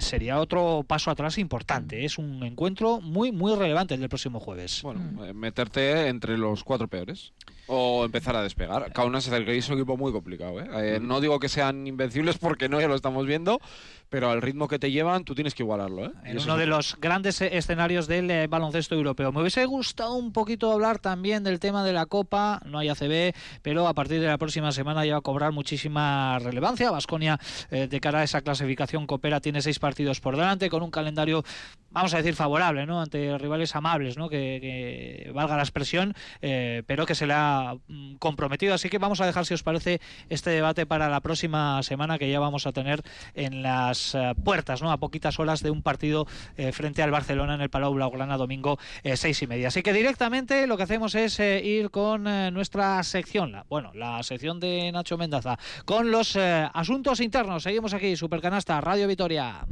[0.00, 2.04] sería otro paso atrás importante.
[2.06, 4.80] Es un encuentro muy, muy relevante el del próximo jueves.
[4.82, 7.32] Bueno, eh, meterte entre los cuatro peores.
[7.68, 8.92] O empezar a despegar.
[8.92, 10.60] Kaunas es un equipo muy complicado.
[10.60, 10.68] ¿eh?
[10.76, 13.60] Eh, no digo que sean invencibles porque no, ya lo estamos viendo.
[14.08, 16.06] Pero al ritmo que te llevan, tú tienes que igualarlo.
[16.06, 16.10] ¿eh?
[16.24, 19.32] En uno de los grandes eh, escenarios del baloncesto europeo.
[19.32, 23.34] Me hubiese gustado un poquito hablar también del tema de la Copa, no hay ACB,
[23.62, 26.92] pero a partir de la próxima semana ya va a cobrar muchísima relevancia.
[26.92, 27.40] Vasconia,
[27.70, 31.42] de cara a esa clasificación coopera, tiene seis partidos por delante, con un calendario,
[31.90, 33.00] vamos a decir, favorable, ¿no?
[33.00, 34.28] ante rivales amables, ¿no?
[34.28, 37.55] que, que valga la expresión, pero que se le ha
[37.88, 38.74] mm, comprometido.
[38.74, 42.30] Así que vamos a dejar, si os parece, este debate para la próxima semana que
[42.30, 43.02] ya vamos a tener
[43.34, 44.90] en las eh, puertas, ¿no?
[44.90, 46.26] A poquitas horas de un partido
[46.56, 49.68] eh, frente al Barcelona en el Palau Blaugrana domingo eh, seis y media.
[49.68, 54.60] Así que directamente lo que hacemos es ir con nuestra sección, la, bueno, la sección
[54.60, 57.62] de Nacho Mendaza, con los asuntos internos.
[57.62, 59.66] Seguimos aquí, Supercanasta, Radio Vitoria.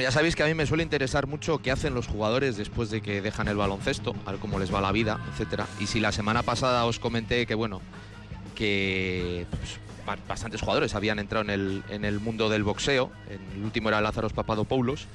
[0.00, 3.00] Ya sabéis que a mí me suele interesar mucho qué hacen los jugadores después de
[3.02, 5.66] que dejan el baloncesto, a ver cómo les va la vida, etcétera.
[5.78, 7.80] Y si la semana pasada os comenté que bueno,
[8.54, 13.62] que pues, ba- bastantes jugadores habían entrado en el, en el mundo del boxeo, el
[13.64, 15.06] último era Lázaros Papadopoulos,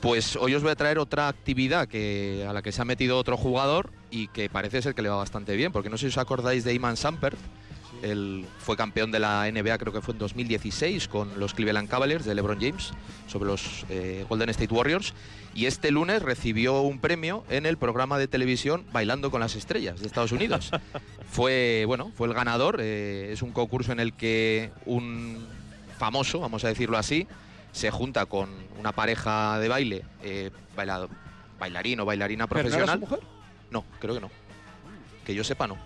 [0.00, 3.18] pues hoy os voy a traer otra actividad que, a la que se ha metido
[3.18, 6.08] otro jugador y que parece ser que le va bastante bien, porque no sé si
[6.08, 7.36] os acordáis de Iman Sampert,
[8.02, 12.24] él fue campeón de la NBA, creo que fue en 2016, con los Cleveland Cavaliers
[12.24, 12.92] de LeBron James,
[13.26, 15.14] sobre los eh, Golden State Warriors.
[15.54, 19.98] Y este lunes recibió un premio en el programa de televisión Bailando con las Estrellas
[20.00, 20.70] de Estados Unidos.
[21.30, 22.78] fue, bueno, fue el ganador.
[22.80, 25.44] eh, es un concurso en el que un
[25.98, 27.26] famoso, vamos a decirlo así,
[27.72, 31.08] se junta con una pareja de baile, eh, bailado-
[31.58, 33.00] bailarín o bailarina ¿Pero no profesional.
[33.00, 33.18] mujer?
[33.72, 34.30] No, creo que no.
[35.26, 35.76] Que yo sepa, no.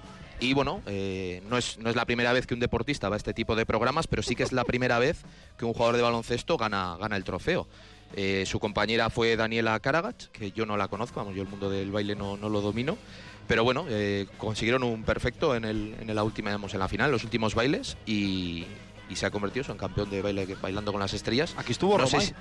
[0.43, 3.19] Y bueno, eh, no, es, no es la primera vez que un deportista va a
[3.19, 5.23] este tipo de programas, pero sí que es la primera vez
[5.57, 7.69] que un jugador de baloncesto gana, gana el trofeo.
[8.17, 11.71] Eh, su compañera fue Daniela Karagach, que yo no la conozco, vamos, yo el mundo
[11.71, 12.99] del baile no, no lo domino.
[13.47, 17.11] Pero bueno, eh, consiguieron un perfecto en, el, en la última, digamos, en la final,
[17.11, 18.67] los últimos bailes, y,
[19.09, 21.55] y se ha convertido en campeón de baile bailando con las estrellas.
[21.57, 22.27] Aquí estuvo No sé Romay.
[22.27, 22.35] si-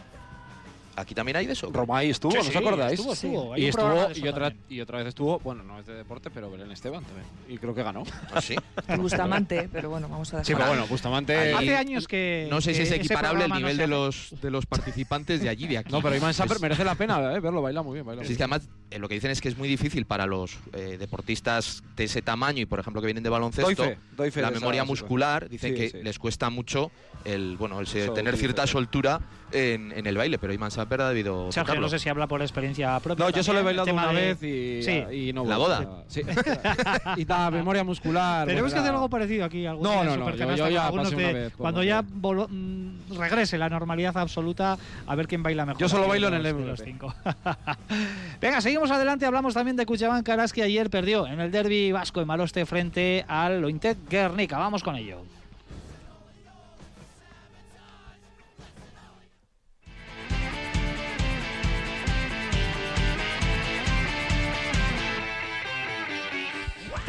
[0.95, 1.69] ¿Aquí también hay de eso?
[1.71, 2.99] Romay estuvo, Sí, ¿no os sí, acordáis?
[2.99, 3.57] estuvo, estuvo.
[3.57, 4.65] Y estuvo y otra, también.
[4.69, 7.25] y otra vez estuvo, bueno, no es de deporte, pero Belén Esteban también.
[7.47, 8.03] Y creo que ganó.
[8.33, 8.55] ¿Ah, sí?
[8.97, 10.65] Bustamante, pero bueno, vamos a Sí, dejar.
[10.65, 11.35] pero bueno, Bustamante.
[11.37, 12.47] Ahí- Hace años que.
[12.49, 15.49] No sé si es equiparable el no nivel se de los, de los participantes de
[15.49, 15.91] allí, de aquí.
[15.91, 18.05] No, pero Iman Samper Es- merece la pena eh, verlo, baila muy bien.
[18.05, 20.05] Baila Sí, muy es que además eh, lo que dicen es que es muy difícil
[20.05, 23.75] para los eh, deportistas de ese tamaño y, por ejemplo, que vienen de baloncesto, Doy
[23.95, 26.03] fe, doy fe la de memoria muscular, dicen Sí, que sí.
[26.03, 26.91] les cuesta mucho
[27.23, 28.73] el bueno el tener cierta sí.
[28.73, 29.19] soltura
[29.53, 31.81] en, en el baile, pero Iman Samper ha debido Sergio, tocarlo.
[31.81, 33.25] no sé si habla por experiencia propia.
[33.25, 35.27] No, yo solo he bailado una de- vez y, Sí.
[35.29, 36.03] y no ¿La boda?
[36.07, 36.21] Sí.
[37.17, 38.47] y la memoria muscular.
[38.47, 39.65] Tenemos que hacer algo parecido aquí.
[39.65, 41.57] algún No, no, no, Supercanasta, yo- yo con ya algunos pasé una de- vez por
[41.59, 44.77] Cuando ya volo- mm, regrese la normalidad absoluta,
[45.07, 45.81] a ver quién baila mejor.
[45.81, 47.13] Yo solo bailo en el de los cinco.
[48.41, 49.25] Venga, seguimos adelante.
[49.25, 53.25] Hablamos también de Cuchaban Caras que ayer perdió en el derby vasco en Maloste frente
[53.27, 54.57] al Lointec Guernica.
[54.57, 55.19] Vamos con ello.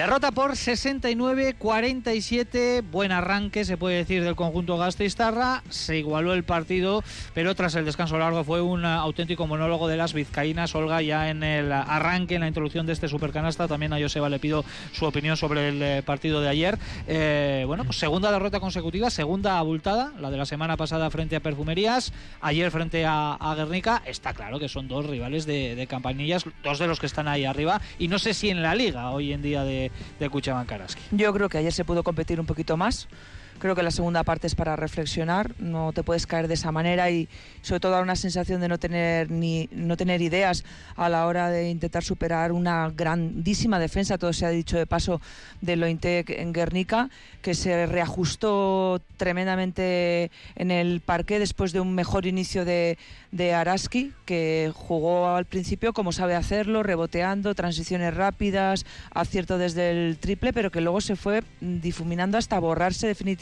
[0.03, 2.83] Derrota por 69-47.
[2.91, 5.63] Buen arranque, se puede decir, del conjunto Gasteiztarra.
[5.69, 10.13] Se igualó el partido, pero tras el descanso largo fue un auténtico monólogo de las
[10.13, 10.75] vizcaínas.
[10.75, 14.41] Olga, ya en el arranque, en la introducción de este supercanasta, también a Joseba le
[14.41, 16.81] pido su opinión sobre el eh, partido de ayer.
[17.07, 21.41] Eh, bueno, pues segunda derrota consecutiva, segunda abultada, la de la semana pasada frente a
[21.41, 24.03] Perfumerías, ayer frente a, a Guernica.
[24.05, 27.45] Está claro que son dos rivales de, de campanillas, dos de los que están ahí
[27.45, 31.03] arriba, y no sé si en la liga hoy en día de, de Cuchaban Karaski.
[31.11, 33.09] Yo creo que ayer se pudo competir un poquito más.
[33.59, 37.11] Creo que la segunda parte es para reflexionar, no te puedes caer de esa manera
[37.11, 37.29] y
[37.63, 40.65] sobre todo dar una sensación de no tener ni no tener ideas
[40.97, 45.21] a la hora de intentar superar una grandísima defensa, todo se ha dicho de paso
[45.61, 52.27] de Lointec en Guernica, que se reajustó tremendamente en el parque después de un mejor
[52.27, 52.99] inicio de,
[53.31, 60.19] de Araski, que jugó al principio como sabe hacerlo, reboteando, transiciones rápidas, acierto desde el
[60.19, 63.42] triple, pero que luego se fue difuminando hasta borrarse definitivamente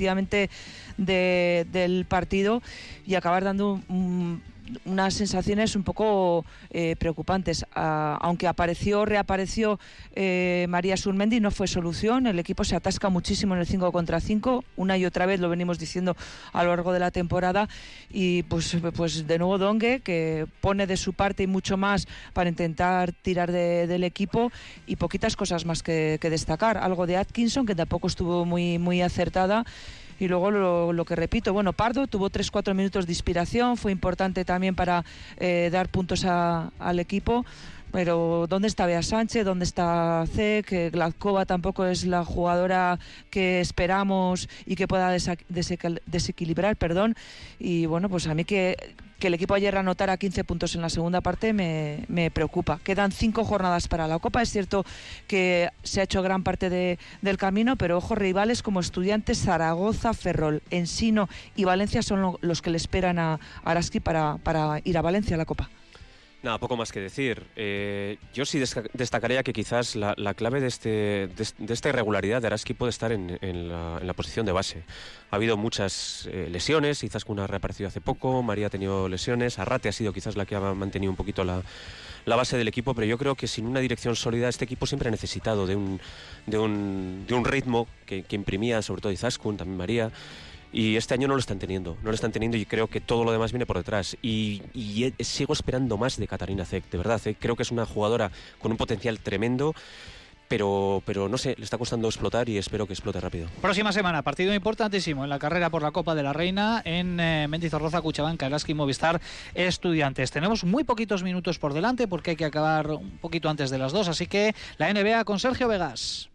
[0.97, 2.63] de- del partido
[3.07, 4.43] y acabar dando un-
[4.85, 7.65] unas sensaciones un poco eh, preocupantes.
[7.75, 9.79] Ah, aunque apareció, reapareció
[10.15, 12.27] eh, María Surmendi, no fue solución.
[12.27, 14.65] El equipo se atasca muchísimo en el 5 contra 5.
[14.77, 16.17] Una y otra vez lo venimos diciendo
[16.53, 17.69] a lo largo de la temporada.
[18.11, 22.49] Y pues, pues de nuevo Dongue, que pone de su parte y mucho más para
[22.51, 24.51] intentar tirar de- del equipo.
[24.87, 26.79] Y poquitas cosas más que, que destacar.
[26.79, 29.65] Algo de Atkinson, que tampoco estuvo muy, muy acertada.
[30.21, 34.45] Y luego lo, lo que repito, bueno, Pardo tuvo 3-4 minutos de inspiración, fue importante
[34.45, 35.05] también para
[35.39, 37.45] eh, dar puntos a- al equipo.
[37.93, 39.45] Pero ¿dónde está Bea Sánchez?
[39.45, 40.63] ¿Dónde está C?
[40.65, 43.01] Que Gladkova tampoco es la jugadora
[43.31, 45.11] que esperamos y que pueda
[46.07, 47.17] desequilibrar, perdón.
[47.59, 48.77] Y bueno, pues a mí que,
[49.21, 52.81] que el equipo ayer anotara 15 puntos en la segunda parte me, preocupa.
[52.83, 54.43] Quedan cinco jornadas para la Copa.
[54.43, 54.85] Es cierto
[55.29, 60.15] que se ha hecho gran parte de- del camino, pero ojo, rivales como Estudiantes, Zaragoza,
[60.15, 64.99] Ferrol, Ensino y Valencia son lo- los que le esperan a Araski para, para ir
[64.99, 65.71] a Valencia a la Copa.
[66.43, 67.43] Nada, poco más que decir.
[67.55, 68.59] Eh, yo sí
[68.95, 70.89] destacaría que quizás la, la clave de, este,
[71.29, 74.83] de, est- de esta irregularidad de Araski puede estar en, en la, posición de base.
[75.31, 79.91] Ha habido muchas eh, lesiones, una ha reaparecido hace poco, María ha tenido lesiones, Arrate
[79.91, 81.63] ha sido quizás la que ha mantenido un poquito la,
[82.25, 85.09] la base del equipo, pero yo creo que sin una dirección sólida este equipo siempre
[85.09, 86.01] ha necesitado de un,
[86.47, 90.11] de un, de un ritmo que, que imprimía sobre todo Izaskun, también María.
[90.73, 93.25] Y este año no lo están teniendo, no lo están teniendo y creo que todo
[93.25, 94.17] lo demás viene por detrás.
[94.23, 97.21] Y, eh, sigo esperando más de Catarina Zek, de verdad.
[97.25, 97.37] eh.
[97.39, 99.75] Creo que es una jugadora con un potencial tremendo,
[100.47, 103.49] pero, pero no sé, le está costando explotar y espero que explote rápido.
[103.61, 107.47] Próxima semana, partido importantísimo en la carrera por la Copa de la Reina en eh,
[107.49, 109.21] Mendizorroza, Cuchabanca, Araski, Movistar,
[109.55, 110.31] Estudiantes.
[110.31, 113.93] Tenemos muy poquitos minutos por delante porque hay que acabar un poquito antes de las
[113.93, 116.31] dos, así que la NBA con Sergio Vegas.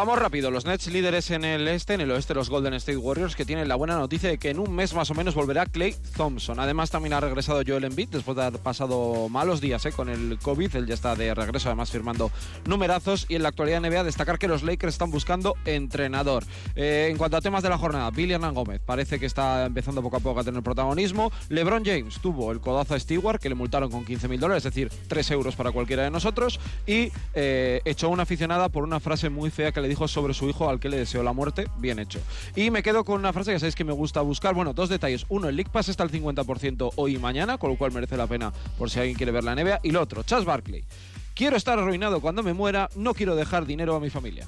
[0.00, 3.36] Vamos rápido, los Nets líderes en el este, en el oeste los Golden State Warriors,
[3.36, 5.94] que tienen la buena noticia de que en un mes más o menos volverá Clay
[6.16, 6.58] Thompson.
[6.58, 10.38] Además también ha regresado Joel Embiid después de haber pasado malos días eh, con el
[10.40, 10.74] COVID.
[10.74, 12.30] Él ya está de regreso, además firmando
[12.64, 13.26] numerazos.
[13.28, 16.44] Y en la actualidad NBA destacar que los Lakers están buscando entrenador.
[16.76, 20.00] Eh, en cuanto a temas de la jornada, Billy Hernán Gómez parece que está empezando
[20.00, 21.30] poco a poco a tener protagonismo.
[21.50, 24.72] LeBron James tuvo el codazo a Stewart, que le multaron con 15 mil dólares, es
[24.72, 26.58] decir, 3 euros para cualquiera de nosotros.
[26.86, 30.48] Y eh, echó una aficionada por una frase muy fea que le dijo sobre su
[30.48, 31.66] hijo al que le deseó la muerte.
[31.76, 32.20] Bien hecho.
[32.56, 34.54] Y me quedo con una frase que sabéis que me gusta buscar.
[34.54, 35.26] Bueno, dos detalles.
[35.28, 38.26] Uno, el League Pass está al 50% hoy y mañana, con lo cual merece la
[38.26, 39.80] pena por si alguien quiere ver la NBA.
[39.82, 40.84] Y lo otro, Chas Barkley.
[41.34, 44.46] Quiero estar arruinado cuando me muera, no quiero dejar dinero a mi familia.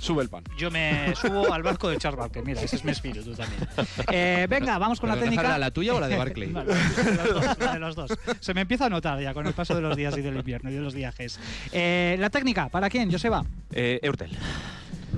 [0.00, 0.42] Sube el pan.
[0.56, 2.42] Yo me subo al barco de Charles Barkley.
[2.44, 3.68] Mira, ese es mi espíritu también.
[4.10, 5.42] Eh, venga, vamos con la ¿Pero técnica.
[5.42, 6.50] dejarla la tuya o la de Barkley?
[6.52, 8.10] Vale, la de los dos, la de los dos.
[8.40, 10.70] Se me empieza a notar ya con el paso de los días y del invierno
[10.70, 11.38] y de los viajes.
[11.72, 13.44] Eh, la técnica, ¿para quién, Joseba?
[13.72, 14.30] Eh, Eurtel,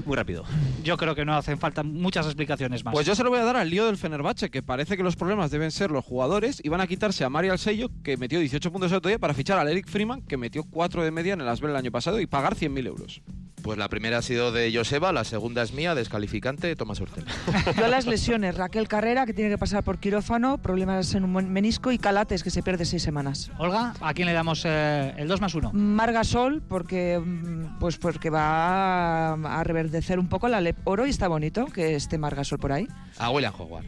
[0.05, 0.45] muy rápido.
[0.83, 2.93] Yo creo que no hacen falta muchas explicaciones más.
[2.93, 5.14] Pues yo se lo voy a dar al lío del Fenerbahce, que parece que los
[5.14, 8.72] problemas deben ser los jugadores y van a quitarse a Mario Alsello, que metió 18
[8.72, 11.41] puntos el otro día, para fichar al Eric Freeman, que metió 4 de media en
[11.41, 13.22] el Asbel el año pasado y pagar 100.000 euros.
[13.63, 17.25] Pues la primera ha sido de Joseba, la segunda es mía, descalificante, Tomás Hortel.
[17.79, 21.93] Yo las lesiones, Raquel Carrera, que tiene que pasar por quirófano, problemas en un menisco
[21.93, 23.53] y Calates, que se pierde seis semanas.
[23.59, 25.73] Olga, ¿a quién le damos eh, el 2 más 1?
[25.75, 31.07] Marga Sol, porque, mm, pues porque va a, a reverdecer un poco la Lep Oro
[31.07, 32.89] y está bonito que esté Marga Sol por ahí.
[33.19, 33.85] A William Howard,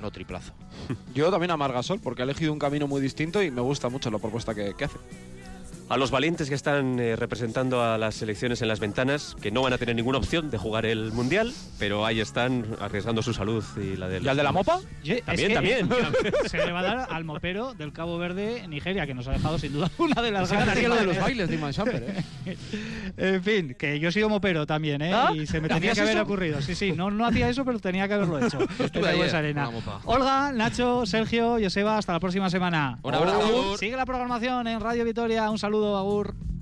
[0.00, 0.52] no triplazo.
[1.14, 4.10] Yo también a Margasol, porque ha elegido un camino muy distinto y me gusta mucho
[4.10, 4.98] la propuesta que, que hace.
[5.88, 9.62] A los valientes que están eh, representando a las selecciones en las ventanas, que no
[9.62, 13.62] van a tener ninguna opción de jugar el Mundial, pero ahí están arriesgando su salud
[13.76, 14.24] y la del...
[14.24, 14.80] ¿Y al de la mopa?
[15.26, 15.88] También, también.
[16.46, 19.58] Se le va a dar al mopero del Cabo Verde, Nigeria, que nos ha dejado
[19.58, 22.24] sin duda una de las ganaría lo de los bailes de Iman Shumpert, ¿eh?
[23.16, 25.12] En fin, que yo he sido mopero también, ¿eh?
[25.12, 25.32] ¿Ah?
[25.34, 26.24] Y se me tenía ¿Hacías que haber eso?
[26.24, 26.62] ocurrido.
[26.62, 28.58] Sí, sí, no, no hacía eso, pero tenía que haberlo hecho.
[29.06, 29.70] ayer Arena.
[30.04, 32.98] Olga, Nacho, Sergio, Joseba, hasta la próxima semana.
[33.02, 33.76] Un abrazo.
[33.76, 35.50] Sigue la programación en Radio Vitoria.
[35.50, 36.53] Un saludo, Agur.